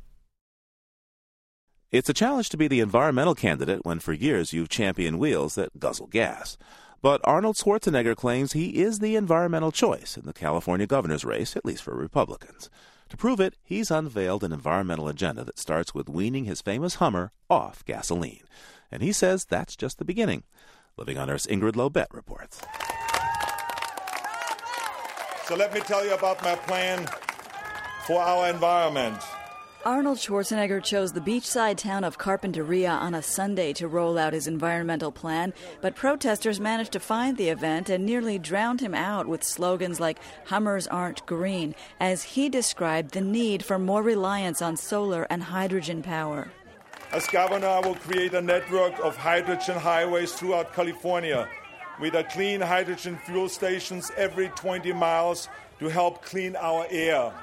[1.94, 5.80] It's a challenge to be the environmental candidate when for years you've championed wheels that
[5.80, 6.58] guzzle gas.
[7.04, 11.64] But Arnold Schwarzenegger claims he is the environmental choice in the California governor's race, at
[11.64, 12.72] least for Republicans.
[13.10, 17.32] To prove it, he's unveiled an environmental agenda that starts with weaning his famous Hummer
[17.48, 18.46] off gasoline.
[18.92, 20.46] And he says that's just the beginning.
[20.98, 22.60] Living on Earth's Ingrid Lobet reports.
[25.46, 27.08] So let me tell you about my plan
[28.08, 29.22] for our environment.
[29.86, 34.48] Arnold Schwarzenegger chose the beachside town of Carpinteria on a Sunday to roll out his
[34.48, 39.44] environmental plan, but protesters managed to find the event and nearly drowned him out with
[39.44, 45.24] slogans like Hummers aren't green, as he described the need for more reliance on solar
[45.24, 46.50] and hydrogen power.
[47.12, 51.50] As governor, I will create a network of hydrogen highways throughout California
[52.00, 57.34] with a clean hydrogen fuel stations every 20 miles to help clean our air.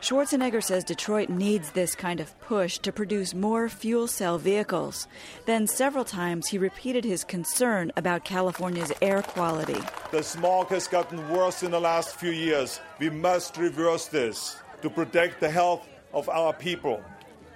[0.00, 5.08] Schwarzenegger says Detroit needs this kind of push to produce more fuel cell vehicles.
[5.46, 9.80] Then, several times, he repeated his concern about California's air quality.
[10.12, 12.78] The smog has gotten worse in the last few years.
[12.98, 17.02] We must reverse this to protect the health of our people.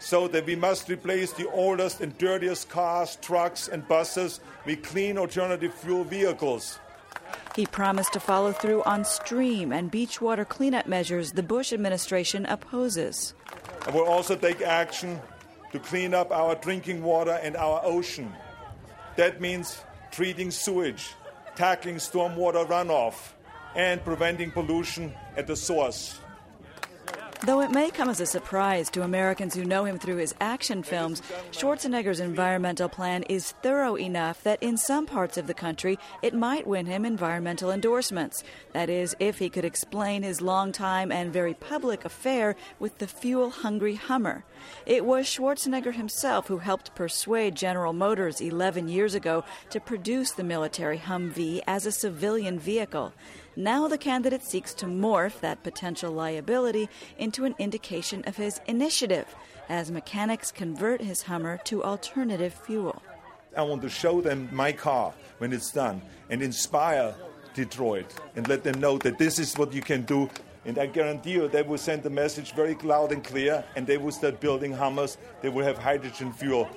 [0.00, 5.18] so that we must replace the oldest and dirtiest cars, trucks, and buses with clean
[5.18, 6.79] alternative fuel vehicles.
[7.56, 12.46] He promised to follow through on stream and beach water cleanup measures the Bush administration
[12.46, 13.34] opposes.
[13.86, 15.20] I will also take action
[15.72, 18.32] to clean up our drinking water and our ocean.
[19.16, 21.14] That means treating sewage,
[21.56, 23.32] tackling stormwater runoff,
[23.74, 26.18] and preventing pollution at the source.
[27.46, 30.82] Though it may come as a surprise to Americans who know him through his action
[30.82, 31.22] films,
[31.52, 36.66] Schwarzenegger's environmental plan is thorough enough that in some parts of the country it might
[36.66, 38.44] win him environmental endorsements.
[38.74, 43.06] That is, if he could explain his long time and very public affair with the
[43.06, 44.44] fuel hungry Hummer.
[44.84, 50.44] It was Schwarzenegger himself who helped persuade General Motors 11 years ago to produce the
[50.44, 53.14] military Humvee as a civilian vehicle.
[53.56, 59.26] Now the candidate seeks to morph that potential liability into an indication of his initiative
[59.68, 63.02] as mechanics convert his Hummer to alternative fuel.
[63.56, 67.14] I want to show them my car when it's done and inspire
[67.54, 70.30] Detroit and let them know that this is what you can do.
[70.64, 73.96] And I guarantee you, they will send the message very loud and clear, and they
[73.96, 75.18] will start building Hummers.
[75.40, 76.68] They will have hydrogen fuel.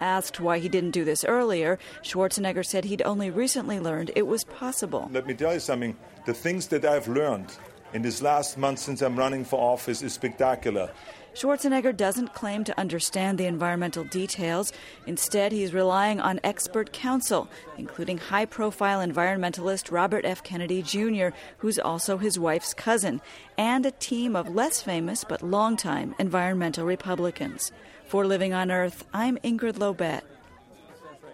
[0.00, 4.44] Asked why he didn't do this earlier, Schwarzenegger said he'd only recently learned it was
[4.44, 5.08] possible.
[5.12, 7.56] Let me tell you something the things that I've learned
[7.92, 10.90] in this last month since I'm running for office is spectacular.
[11.34, 14.72] Schwarzenegger doesn't claim to understand the environmental details.
[15.06, 20.44] Instead, he's relying on expert counsel, including high profile environmentalist Robert F.
[20.44, 21.28] Kennedy Jr.,
[21.58, 23.20] who's also his wife's cousin,
[23.58, 27.72] and a team of less famous but longtime environmental Republicans.
[28.06, 30.22] For Living on Earth, I'm Ingrid Lobet.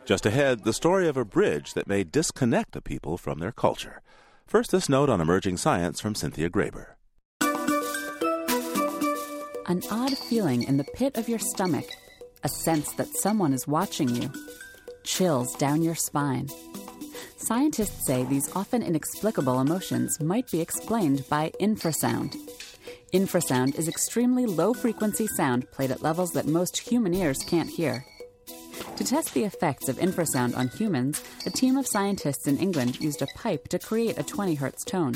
[0.04, 4.00] Just ahead, the story of a bridge that may disconnect a people from their culture.
[4.46, 6.94] First, this note on emerging science from Cynthia Graber.
[9.66, 11.86] An odd feeling in the pit of your stomach,
[12.42, 14.32] a sense that someone is watching you,
[15.04, 16.48] chills down your spine.
[17.36, 22.34] Scientists say these often inexplicable emotions might be explained by infrasound.
[23.12, 28.04] Infrasound is extremely low frequency sound played at levels that most human ears can't hear.
[28.96, 33.20] To test the effects of infrasound on humans, a team of scientists in England used
[33.20, 35.14] a pipe to create a 20 Hz tone.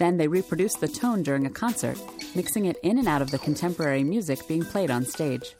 [0.00, 1.98] Then they reproduced the tone during a concert,
[2.34, 5.54] mixing it in and out of the contemporary music being played on stage.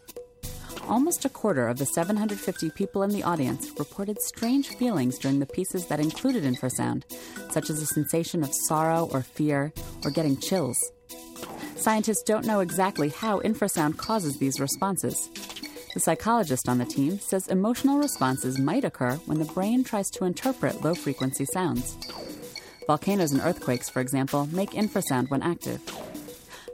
[0.89, 5.47] Almost a quarter of the 750 people in the audience reported strange feelings during the
[5.47, 7.05] pieces that included infrasound,
[7.53, 9.73] such as a sensation of sorrow or fear
[10.05, 10.77] or getting chills.
[11.77, 15.31] Scientists don't know exactly how infrasound causes these responses,
[15.95, 20.25] the psychologist on the team says emotional responses might occur when the brain tries to
[20.25, 21.97] interpret low frequency sounds.
[22.87, 25.81] Volcanoes and earthquakes, for example, make infrasound when active.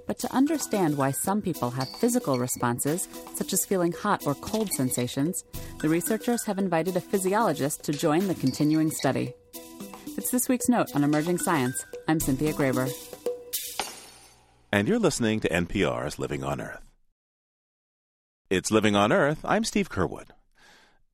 [0.07, 4.71] But to understand why some people have physical responses, such as feeling hot or cold
[4.73, 5.45] sensations,
[5.81, 9.33] the researchers have invited a physiologist to join the continuing study.
[10.19, 11.87] It's this week's note on emerging science.
[12.09, 12.93] I'm Cynthia Graber.
[14.75, 16.91] And you're listening to NPR's Living on Earth.
[18.51, 19.39] It's Living on Earth.
[19.45, 20.31] I'm Steve Curwood.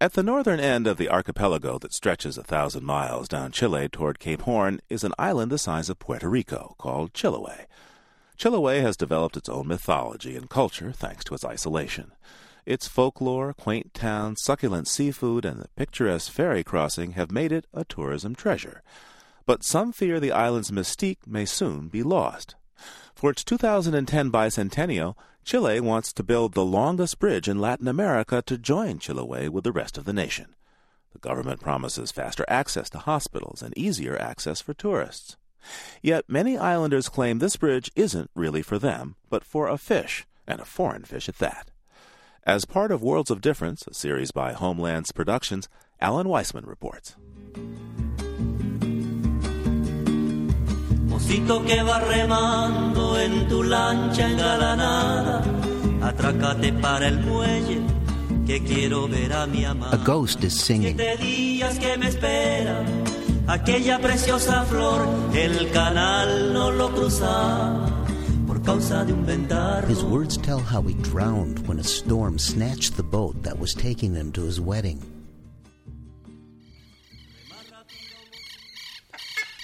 [0.01, 4.19] At the northern end of the archipelago that stretches a thousand miles down Chile toward
[4.19, 7.67] Cape Horn is an island the size of Puerto Rico called Chiloé.
[8.39, 12.13] Chiloé has developed its own mythology and culture thanks to its isolation.
[12.65, 17.85] Its folklore, quaint towns, succulent seafood, and the picturesque ferry crossing have made it a
[17.85, 18.83] tourism treasure.
[19.45, 22.55] But some fear the island's mystique may soon be lost.
[23.15, 28.59] For its 2010 bicentennial, Chile wants to build the longest bridge in Latin America to
[28.59, 30.55] join Chiloé with the rest of the nation.
[31.13, 35.37] The government promises faster access to hospitals and easier access for tourists.
[36.03, 40.61] Yet many islanders claim this bridge isn't really for them, but for a fish, and
[40.61, 41.71] a foreign fish at that.
[42.45, 45.69] As part of Worlds of Difference, a series by Homelands Productions,
[46.01, 47.17] Alan Weisman reports.
[51.21, 55.43] Mocito que va remando en tu lancha engalanada,
[56.03, 57.83] atrácate para el muelle,
[58.47, 59.93] que quiero ver a mi amada.
[59.93, 60.97] A ghost is singing.
[60.97, 62.83] Siete días que me espera,
[63.47, 67.87] aquella preciosa flor, el canal no lo cruza.
[68.47, 69.89] Por causa de un ventarro.
[69.89, 74.15] His words tell how he drowned when a storm snatched the boat that was taking
[74.15, 75.01] him to his wedding.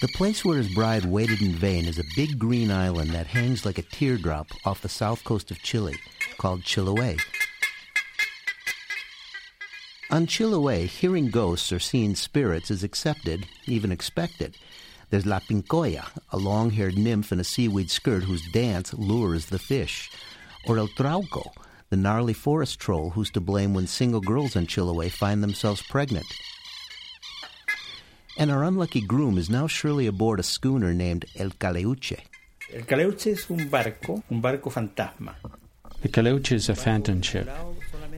[0.07, 3.67] The place where his bride waited in vain is a big green island that hangs
[3.67, 5.97] like a teardrop off the south coast of Chile,
[6.39, 7.21] called Chiloé.
[10.13, 14.57] On Chiloé, hearing ghosts or seeing spirits is accepted, even expected.
[15.11, 19.59] There's La Pincoya, a long haired nymph in a seaweed skirt whose dance lures the
[19.59, 20.09] fish.
[20.69, 21.51] Or El Trauco,
[21.91, 26.27] the gnarly forest troll who's to blame when single girls on Chiloé find themselves pregnant.
[28.39, 32.19] And our unlucky groom is now surely aboard a schooner named El Caleuche.
[32.73, 35.35] El Caleuche es un barco, un barco fantasma.
[36.03, 37.49] The Caleuche is a phantom ship.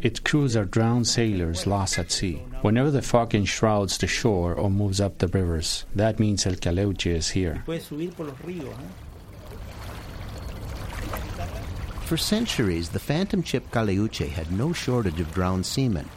[0.02, 2.42] Its crews are drowned sailors lost at sea.
[2.62, 7.06] Whenever the fog enshrouds the shore or moves up the rivers, that means El Caleuche
[7.06, 7.62] is here.
[7.68, 7.78] ¿eh?
[12.04, 16.08] For centuries, the phantom ship Caleuche had no shortage of drowned seamen.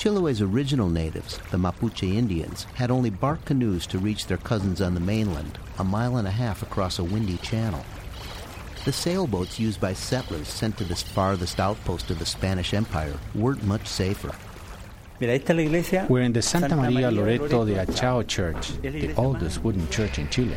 [0.00, 4.94] Chiloé's original natives, the Mapuche Indians, had only bark canoes to reach their cousins on
[4.94, 7.84] the mainland, a mile and a half across a windy channel.
[8.86, 13.62] The sailboats used by settlers sent to this farthest outpost of the Spanish Empire weren't
[13.64, 14.34] much safer.
[16.08, 20.56] We're in the Santa Maria Loreto de Achao Church, the oldest wooden church in Chile.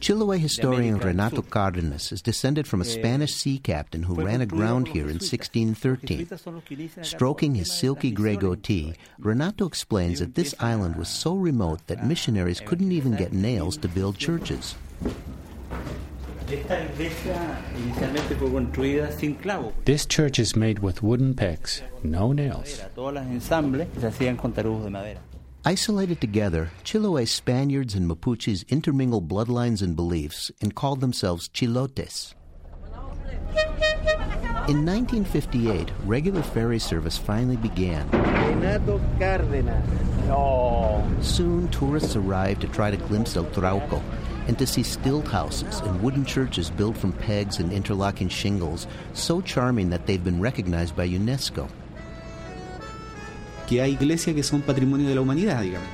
[0.00, 5.10] Chiloé historian Renato Cardenas is descended from a Spanish sea captain who ran aground here
[5.10, 6.26] in 1613.
[7.02, 12.60] Stroking his silky gray goatee, Renato explains that this island was so remote that missionaries
[12.60, 14.74] couldn't even get nails to build churches.
[19.84, 22.80] This church is made with wooden pegs, no nails.
[25.62, 32.32] Isolated together, Chiloé Spaniards and Mapuches intermingled bloodlines and beliefs and called themselves Chilotes.
[34.68, 38.08] In 1958, regular ferry service finally began.
[41.22, 44.02] Soon, tourists arrived to try to glimpse El Trauco
[44.48, 49.42] and to see stilt houses and wooden churches built from pegs and interlocking shingles, so
[49.42, 51.68] charming that they've been recognized by UNESCO.
[53.70, 55.88] Que hay iglesias que son patrimonio de la humanidad, digamos.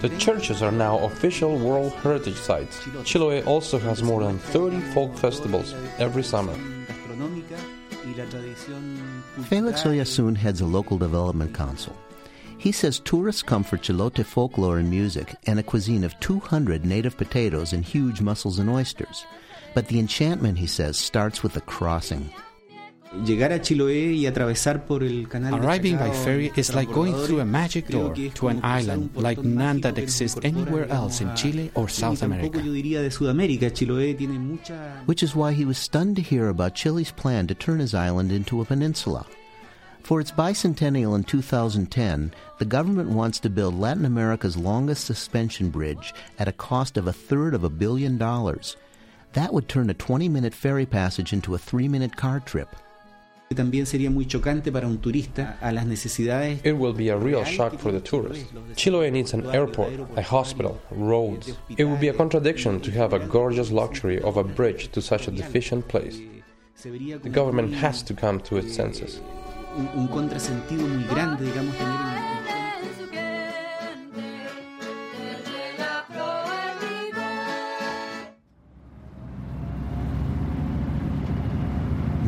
[0.00, 2.78] The churches are now official World Heritage Sites.
[3.02, 6.54] Chiloé also has more than 30 folk festivals every summer.
[9.48, 11.96] Felix Oyarzún heads a local development council.
[12.58, 17.16] He says tourists come for Chilote folklore and music and a cuisine of 200 native
[17.16, 19.26] potatoes and huge mussels and oysters.
[19.74, 22.30] But the enchantment, he says, starts with the crossing.
[23.12, 27.40] Llegar a Chiloé y atravesar por el canal Arriving by ferry is like going through
[27.40, 31.88] a magic door to an island like none that exists anywhere else in Chile or
[31.88, 32.60] South America.
[35.06, 38.30] Which is why he was stunned to hear about Chile's plan to turn his island
[38.30, 39.26] into a peninsula.
[40.04, 46.14] For its bicentennial in 2010, the government wants to build Latin America's longest suspension bridge
[46.38, 48.76] at a cost of a third of a billion dollars.
[49.32, 52.68] That would turn a 20 minute ferry passage into a three minute car trip.
[53.56, 56.64] También sería muy chocante para un turista a las necesidades.
[56.64, 58.46] It will be a real shock for the tourist.
[58.76, 61.58] Chiloé needs an airport, a hospital, roads.
[61.68, 65.26] It would be a contradiction to have a gorgeous luxury of a bridge to such
[65.26, 66.20] a deficient place.
[66.84, 69.20] The government has to come to its senses.
[69.76, 72.09] Un, un contrasentido muy grande, digamos, tener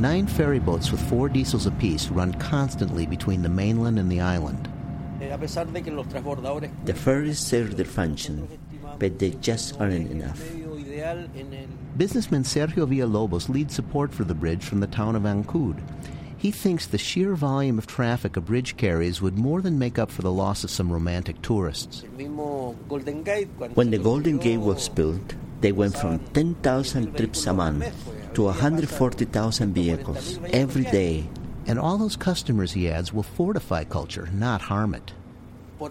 [0.02, 4.68] Nine ferry boats with four diesels apiece run constantly between the mainland and the island.
[5.20, 8.48] The ferries serve their function,
[8.98, 10.42] but they just aren't enough.
[11.96, 15.80] Businessman Sergio Villalobos leads support for the bridge from the town of Ancud.
[16.36, 20.10] He thinks the sheer volume of traffic a bridge carries would more than make up
[20.10, 22.02] for the loss of some romantic tourists.
[23.74, 27.94] When the Golden Gate was built, they went from 10,000 trips a month
[28.34, 31.28] to 140,000 vehicles every day.
[31.66, 35.12] And all those customers, he adds, will fortify culture, not harm it.
[35.78, 35.88] We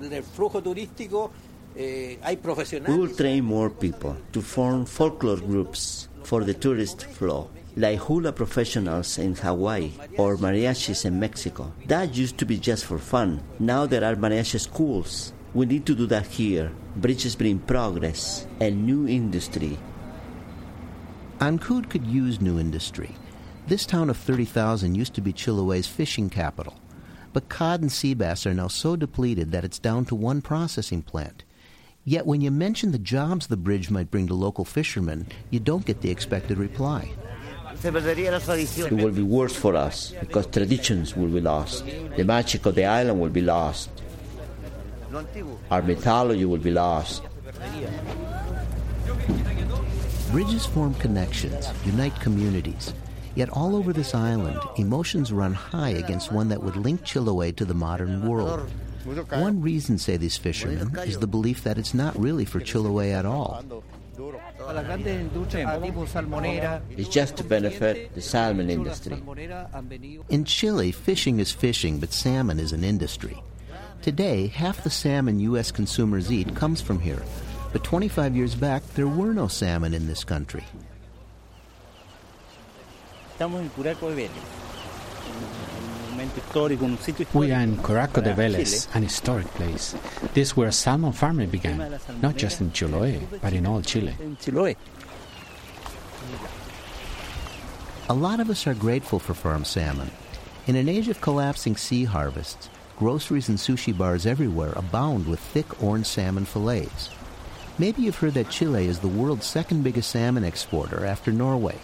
[2.97, 9.17] will train more people to form folklore groups for the tourist flow, like hula professionals
[9.17, 11.71] in Hawaii or mariachis in Mexico.
[11.87, 13.41] That used to be just for fun.
[13.59, 15.31] Now there are mariachi schools.
[15.53, 16.71] We need to do that here.
[16.95, 19.77] Bridges bring progress and new industry
[21.41, 23.15] Ancud could use new industry.
[23.65, 26.75] This town of 30,000 used to be Chiloé's fishing capital.
[27.33, 31.01] But cod and sea bass are now so depleted that it's down to one processing
[31.01, 31.43] plant.
[32.05, 35.83] Yet when you mention the jobs the bridge might bring to local fishermen, you don't
[35.83, 37.11] get the expected reply.
[37.83, 41.85] It will be worse for us because traditions will be lost.
[42.17, 43.89] The magic of the island will be lost.
[45.71, 47.23] Our mythology will be lost.
[50.31, 52.93] Bridges form connections, unite communities.
[53.35, 57.65] Yet all over this island, emotions run high against one that would link Chiloé to
[57.65, 58.69] the modern world.
[59.29, 63.25] One reason, say these fishermen, is the belief that it's not really for Chiloé at
[63.25, 63.61] all.
[66.91, 69.21] It's just to benefit the salmon industry.
[70.29, 73.43] In Chile, fishing is fishing, but salmon is an industry.
[74.01, 75.71] Today, half the salmon U.S.
[75.71, 77.21] consumers eat comes from here.
[77.71, 80.63] But 25 years back, there were no salmon in this country.
[87.33, 89.95] We are in Curaco de Vélez, an historic place.
[90.33, 94.15] This is where salmon farming began, not just in Chiloé, but in all Chile.
[98.09, 100.11] A lot of us are grateful for farm salmon.
[100.67, 105.81] In an age of collapsing sea harvests, groceries and sushi bars everywhere abound with thick
[105.81, 107.09] orange salmon fillets.
[107.77, 111.79] Maybe you've heard that Chile is the world's second biggest salmon exporter after Norway.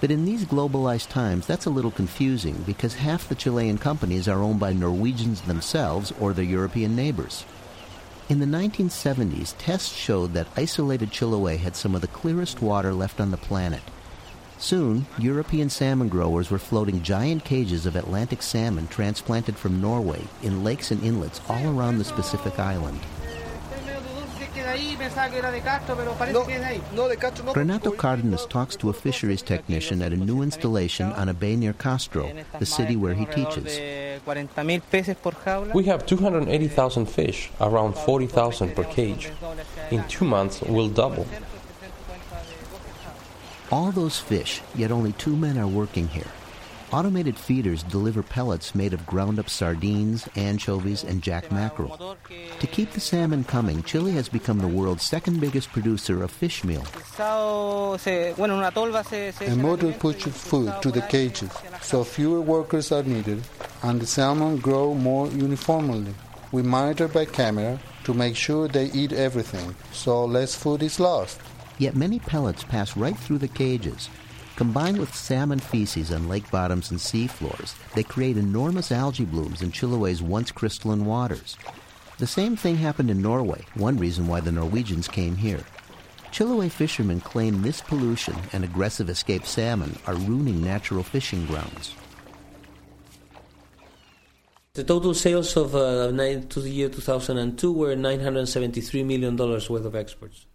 [0.00, 4.42] But in these globalized times, that's a little confusing because half the Chilean companies are
[4.42, 7.44] owned by Norwegians themselves or their European neighbors.
[8.28, 13.20] In the 1970s, tests showed that isolated Chiloé had some of the clearest water left
[13.20, 13.82] on the planet.
[14.58, 20.64] Soon, European salmon growers were floating giant cages of Atlantic salmon transplanted from Norway in
[20.64, 23.00] lakes and inlets all around the Pacific island.
[27.54, 31.72] Renato Cardenas talks to a fisheries technician at a new installation on a bay near
[31.72, 33.78] Castro, the city where he teaches.
[35.74, 39.30] We have 280,000 fish, around 40,000 per cage.
[39.90, 41.26] In two months, we'll double.
[43.70, 46.30] All those fish, yet only two men are working here.
[46.92, 52.18] Automated feeders deliver pellets made of ground up sardines, anchovies, and jack mackerel.
[52.60, 56.62] To keep the salmon coming, Chile has become the world's second biggest producer of fish
[56.64, 56.84] meal.
[57.18, 57.96] A
[59.56, 63.42] motor pushes food to the cages, so fewer workers are needed,
[63.82, 66.12] and the salmon grow more uniformly.
[66.52, 71.40] We monitor by camera to make sure they eat everything, so less food is lost.
[71.78, 74.10] Yet many pellets pass right through the cages.
[74.56, 79.62] Combined with salmon feces on lake bottoms and sea floors, they create enormous algae blooms
[79.62, 81.56] in Chiloé's once crystalline waters.
[82.18, 85.64] The same thing happened in Norway, one reason why the Norwegians came here.
[86.32, 91.94] Chiloé fishermen claim this pollution and aggressive escaped salmon are ruining natural fishing grounds.
[94.74, 100.46] The total sales of uh, to the year 2002 were $973 million worth of exports.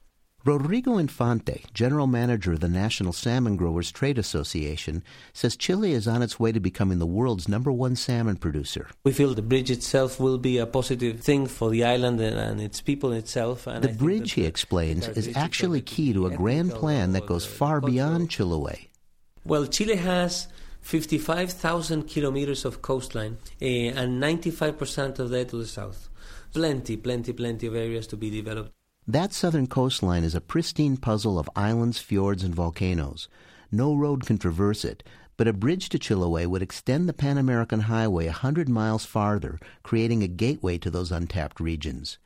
[0.47, 6.21] Rodrigo Infante, general manager of the National Salmon Growers Trade Association, says Chile is on
[6.21, 8.87] its way to becoming the world's number one salmon producer.
[9.03, 12.79] We feel the bridge itself will be a positive thing for the island and its
[12.79, 13.65] people itself.
[13.65, 18.29] the bridge, he explains, is actually key to a grand plan that goes far beyond
[18.29, 18.87] Chiloé.
[19.43, 20.47] Well, Chile has
[20.79, 26.07] 55,000 kilometers of coastline uh, and 95% of that to the south.
[26.53, 28.76] Plenty, plenty, plenty of areas to be developed.
[29.09, 33.29] That southern coastline is a pristine puzzle of islands, fjords, and volcanoes.
[33.71, 35.01] No road can traverse it,
[35.37, 39.59] but a bridge to Chiloé would extend the Pan American Highway a hundred miles farther,
[39.81, 42.17] creating a gateway to those untapped regions.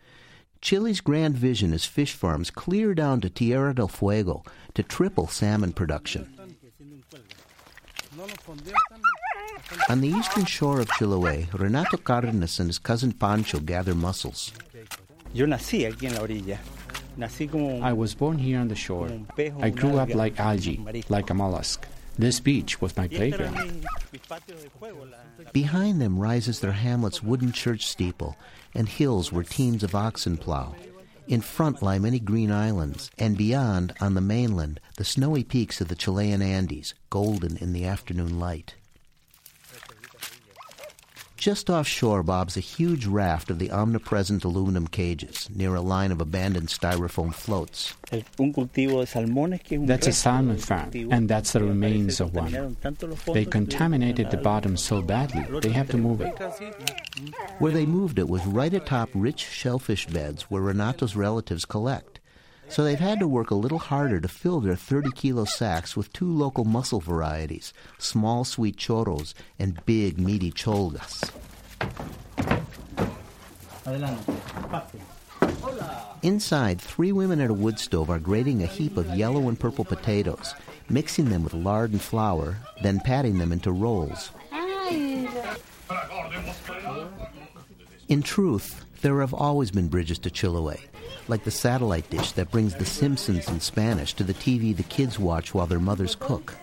[0.60, 5.74] Chile's grand vision is fish farms clear down to Tierra del Fuego to triple salmon
[5.74, 6.34] production.
[9.88, 14.52] On the eastern shore of Chiloé, Renato Cardenas and his cousin Pancho gather mussels.
[15.34, 16.60] Yo nací aquí en la orilla.
[17.18, 19.10] Nací como I was born here on the shore.
[19.62, 20.80] I grew up like algae,
[21.10, 21.86] like a mollusk.
[22.18, 23.86] This beach was my playground.
[25.54, 28.36] Behind them rises their hamlet's wooden church steeple
[28.76, 30.76] and hills where teams of oxen plow.
[31.28, 35.88] In front lie many green islands, and beyond, on the mainland, the snowy peaks of
[35.88, 38.76] the Chilean Andes, golden in the afternoon light.
[41.42, 46.22] Just offshore bobs a huge raft of the omnipresent aluminum cages near a line of
[46.22, 47.96] abandoned styrofoam floats.
[48.12, 52.78] That's a salmon farm, and that's the remains of one.
[53.34, 56.38] They contaminated the bottom so badly, they have to move it.
[57.58, 62.11] Where they moved it was right atop rich shellfish beds where Renato's relatives collect.
[62.72, 66.14] So they've had to work a little harder to fill their 30 kilo sacks with
[66.14, 71.30] two local mussel varieties small sweet choros and big meaty cholgas.
[76.24, 79.84] Inside, three women at a wood stove are grating a heap of yellow and purple
[79.84, 80.54] potatoes,
[80.88, 84.32] mixing them with lard and flour, then patting them into rolls.
[88.08, 90.80] In truth, there have always been bridges to Chiloé,
[91.28, 95.20] like the satellite dish that brings The Simpsons in Spanish to the TV the kids
[95.20, 96.56] watch while their mothers cook.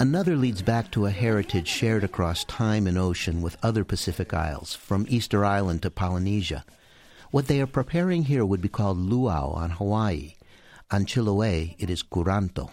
[0.00, 4.74] Another leads back to a heritage shared across time and ocean with other Pacific Isles,
[4.74, 6.64] from Easter Island to Polynesia.
[7.30, 10.34] What they are preparing here would be called luau on Hawaii,
[10.90, 12.70] On Chiloé, it is curanto.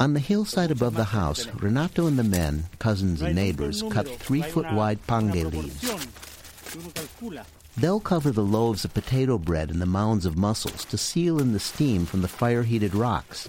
[0.00, 4.42] On the hillside above the house, Renato and the men, cousins and neighbors, cut three
[4.42, 6.10] foot wide pangue leaves.
[7.76, 11.52] They'll cover the loaves of potato bread and the mounds of mussels to seal in
[11.52, 13.48] the steam from the fire heated rocks.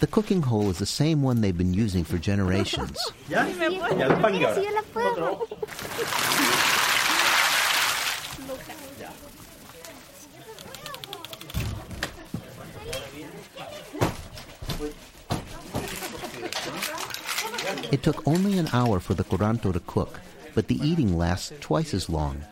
[0.00, 2.98] The cooking hole is the same one they've been using for generations.
[17.94, 20.18] It took only an hour for the curanto to cook,
[20.52, 22.42] but the eating lasts twice as long.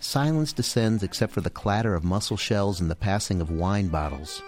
[0.00, 4.42] Silence descends except for the clatter of mussel shells and the passing of wine bottles.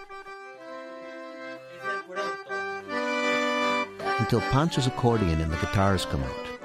[4.17, 6.60] Until Pancho's accordion and the guitars come out.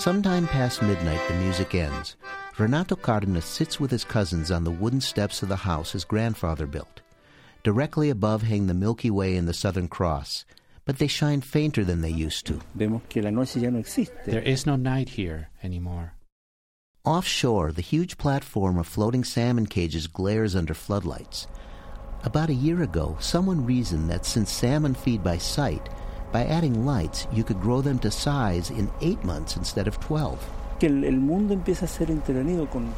[0.00, 2.16] Sometime past midnight, the music ends.
[2.56, 6.66] Renato Cardenas sits with his cousins on the wooden steps of the house his grandfather
[6.66, 7.02] built.
[7.64, 10.46] Directly above hang the Milky Way and the Southern Cross,
[10.86, 12.60] but they shine fainter than they used to.
[12.74, 16.14] There is no night here anymore.
[17.04, 21.46] Offshore, the huge platform of floating salmon cages glares under floodlights.
[22.24, 25.90] About a year ago, someone reasoned that since salmon feed by sight,
[26.32, 30.38] by adding lights, you could grow them to size in eight months instead of 12.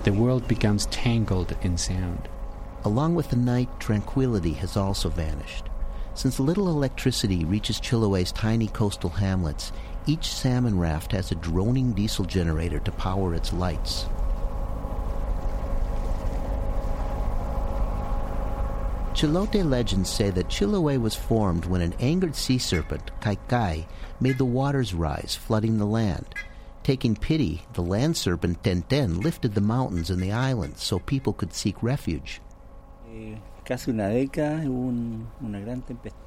[0.04, 2.28] The world becomes tangled in sound.
[2.84, 5.64] Along with the night, tranquility has also vanished.
[6.14, 9.72] Since little electricity reaches Chiloé's tiny coastal hamlets,
[10.06, 14.06] each salmon raft has a droning diesel generator to power its lights.
[19.14, 23.86] Chilote legends say that Chiloé was formed when an angered sea serpent, Kaikai,
[24.20, 26.26] made the waters rise, flooding the land.
[26.82, 31.52] Taking pity, the land serpent Tenten lifted the mountains and the islands so people could
[31.52, 32.40] seek refuge.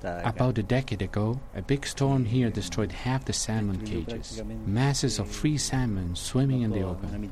[0.04, 4.42] About a decade ago, a big storm here destroyed half the salmon cages.
[4.66, 7.32] Masses of free salmon swimming in the open.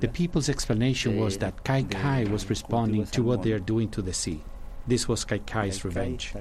[0.00, 4.02] The people's explanation was that Kai Kai was responding to what they are doing to
[4.02, 4.44] the sea.
[4.86, 6.34] This was Kaikai's revenge.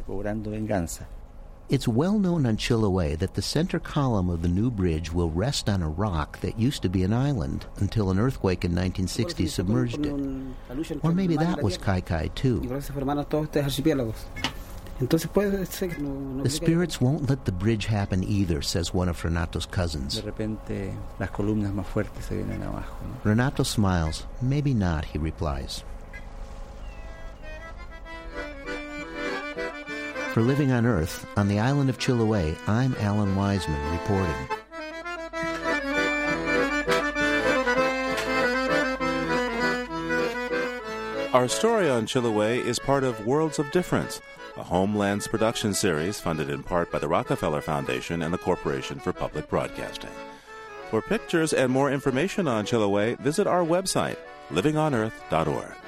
[1.69, 5.69] It's well known on Chiloé that the center column of the new bridge will rest
[5.69, 10.05] on a rock that used to be an island until an earthquake in 1960 submerged
[10.05, 10.13] it.
[11.01, 12.59] Or maybe that was Kaikai too.
[16.43, 20.21] The spirits won't let the bridge happen either, says one of Renato's cousins.
[23.23, 24.27] Renato smiles.
[24.41, 25.83] Maybe not, he replies.
[30.33, 34.47] For Living on Earth, on the island of Chiloé, I'm Alan Weisman reporting.
[41.33, 44.21] Our story on Chiloé is part of Worlds of Difference,
[44.55, 49.11] a Homelands production series funded in part by the Rockefeller Foundation and the Corporation for
[49.11, 50.11] Public Broadcasting.
[50.91, 54.15] For pictures and more information on Chiloé, visit our website,
[54.49, 55.80] livingonearth.org.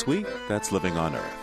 [0.00, 1.36] this week, that's Living on Earth.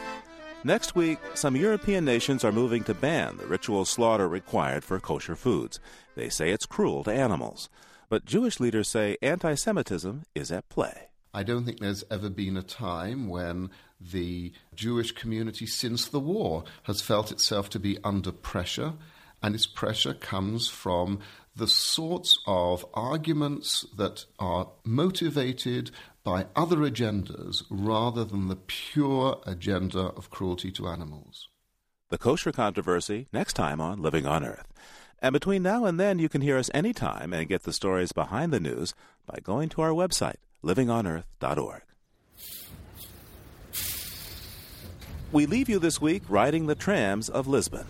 [0.64, 5.36] Next week, some European nations are moving to ban the ritual slaughter required for kosher
[5.36, 5.80] foods.
[6.16, 7.70] They say it's cruel to animals.
[8.10, 11.10] But Jewish leaders say anti Semitism is at play.
[11.36, 13.70] I don't think there's ever been a time when
[14.02, 18.94] the Jewish community since the war has felt itself to be under pressure,
[19.44, 21.20] and its pressure comes from
[21.56, 25.92] the sorts of arguments that are motivated
[26.28, 31.48] by other agendas rather than the pure agenda of cruelty to animals.
[32.10, 34.68] The kosher controversy next time on Living on Earth.
[35.22, 38.52] And between now and then, you can hear us anytime and get the stories behind
[38.52, 38.94] the news
[39.26, 41.84] by going to our website, livingonearth.org.
[45.32, 47.88] We leave you this week riding the trams of Lisbon.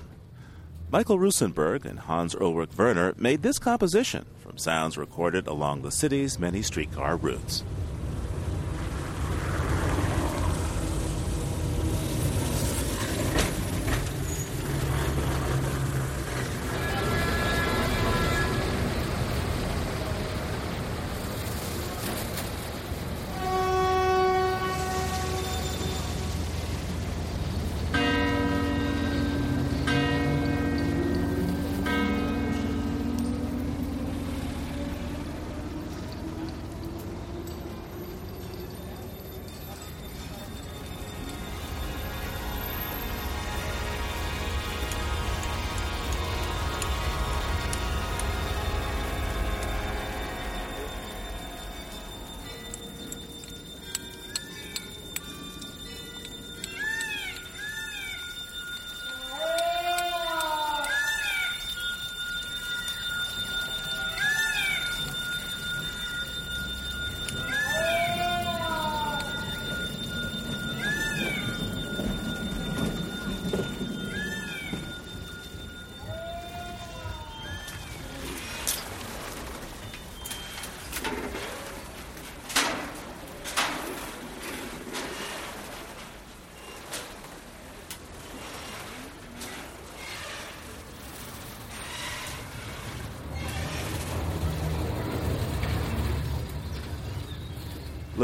[0.92, 6.38] Michael Rusenberg and Hans Ulrich Werner made this composition from sounds recorded along the city's
[6.38, 7.64] many streetcar routes.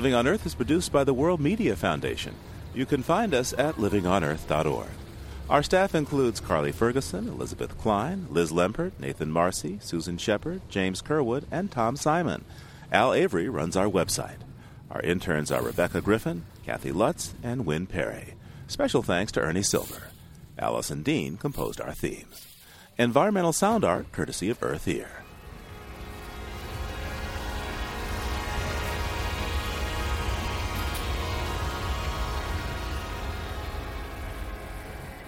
[0.03, 2.35] Living on Earth is produced by the World Media Foundation.
[2.75, 4.89] You can find us at livingonearth.org.
[5.49, 11.45] Our staff includes Carly Ferguson, Elizabeth Klein, Liz Lempert, Nathan Marcy, Susan Shepard, James Curwood,
[11.49, 12.43] and Tom Simon.
[12.91, 14.39] Al Avery runs our website.
[14.91, 18.33] Our interns are Rebecca Griffin, Kathy Lutz, and Win Perry.
[18.67, 20.09] Special thanks to Ernie Silver.
[20.59, 22.45] Allison Dean composed our themes.
[22.97, 25.22] Environmental sound art courtesy of Earth Ear.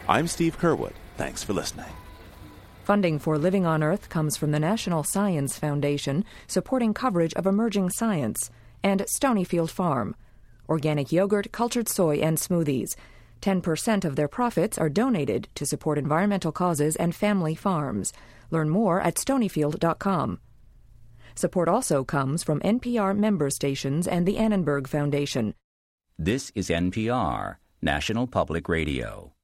[0.07, 0.93] I'm Steve Curwood.
[1.17, 1.91] Thanks for listening.
[2.83, 7.89] Funding for Living on Earth comes from the National Science Foundation, supporting coverage of emerging
[7.89, 8.51] science,
[8.83, 10.15] and Stonyfield Farm.
[10.69, 12.95] Organic yogurt, cultured soy, and smoothies.
[13.41, 18.13] 10% of their profits are donated to support environmental causes and family farms.
[18.51, 20.39] Learn more at stonyfield.com.
[21.33, 25.55] Support also comes from NPR member stations and the Annenberg Foundation.
[26.17, 29.34] This is NPR, National Public Radio.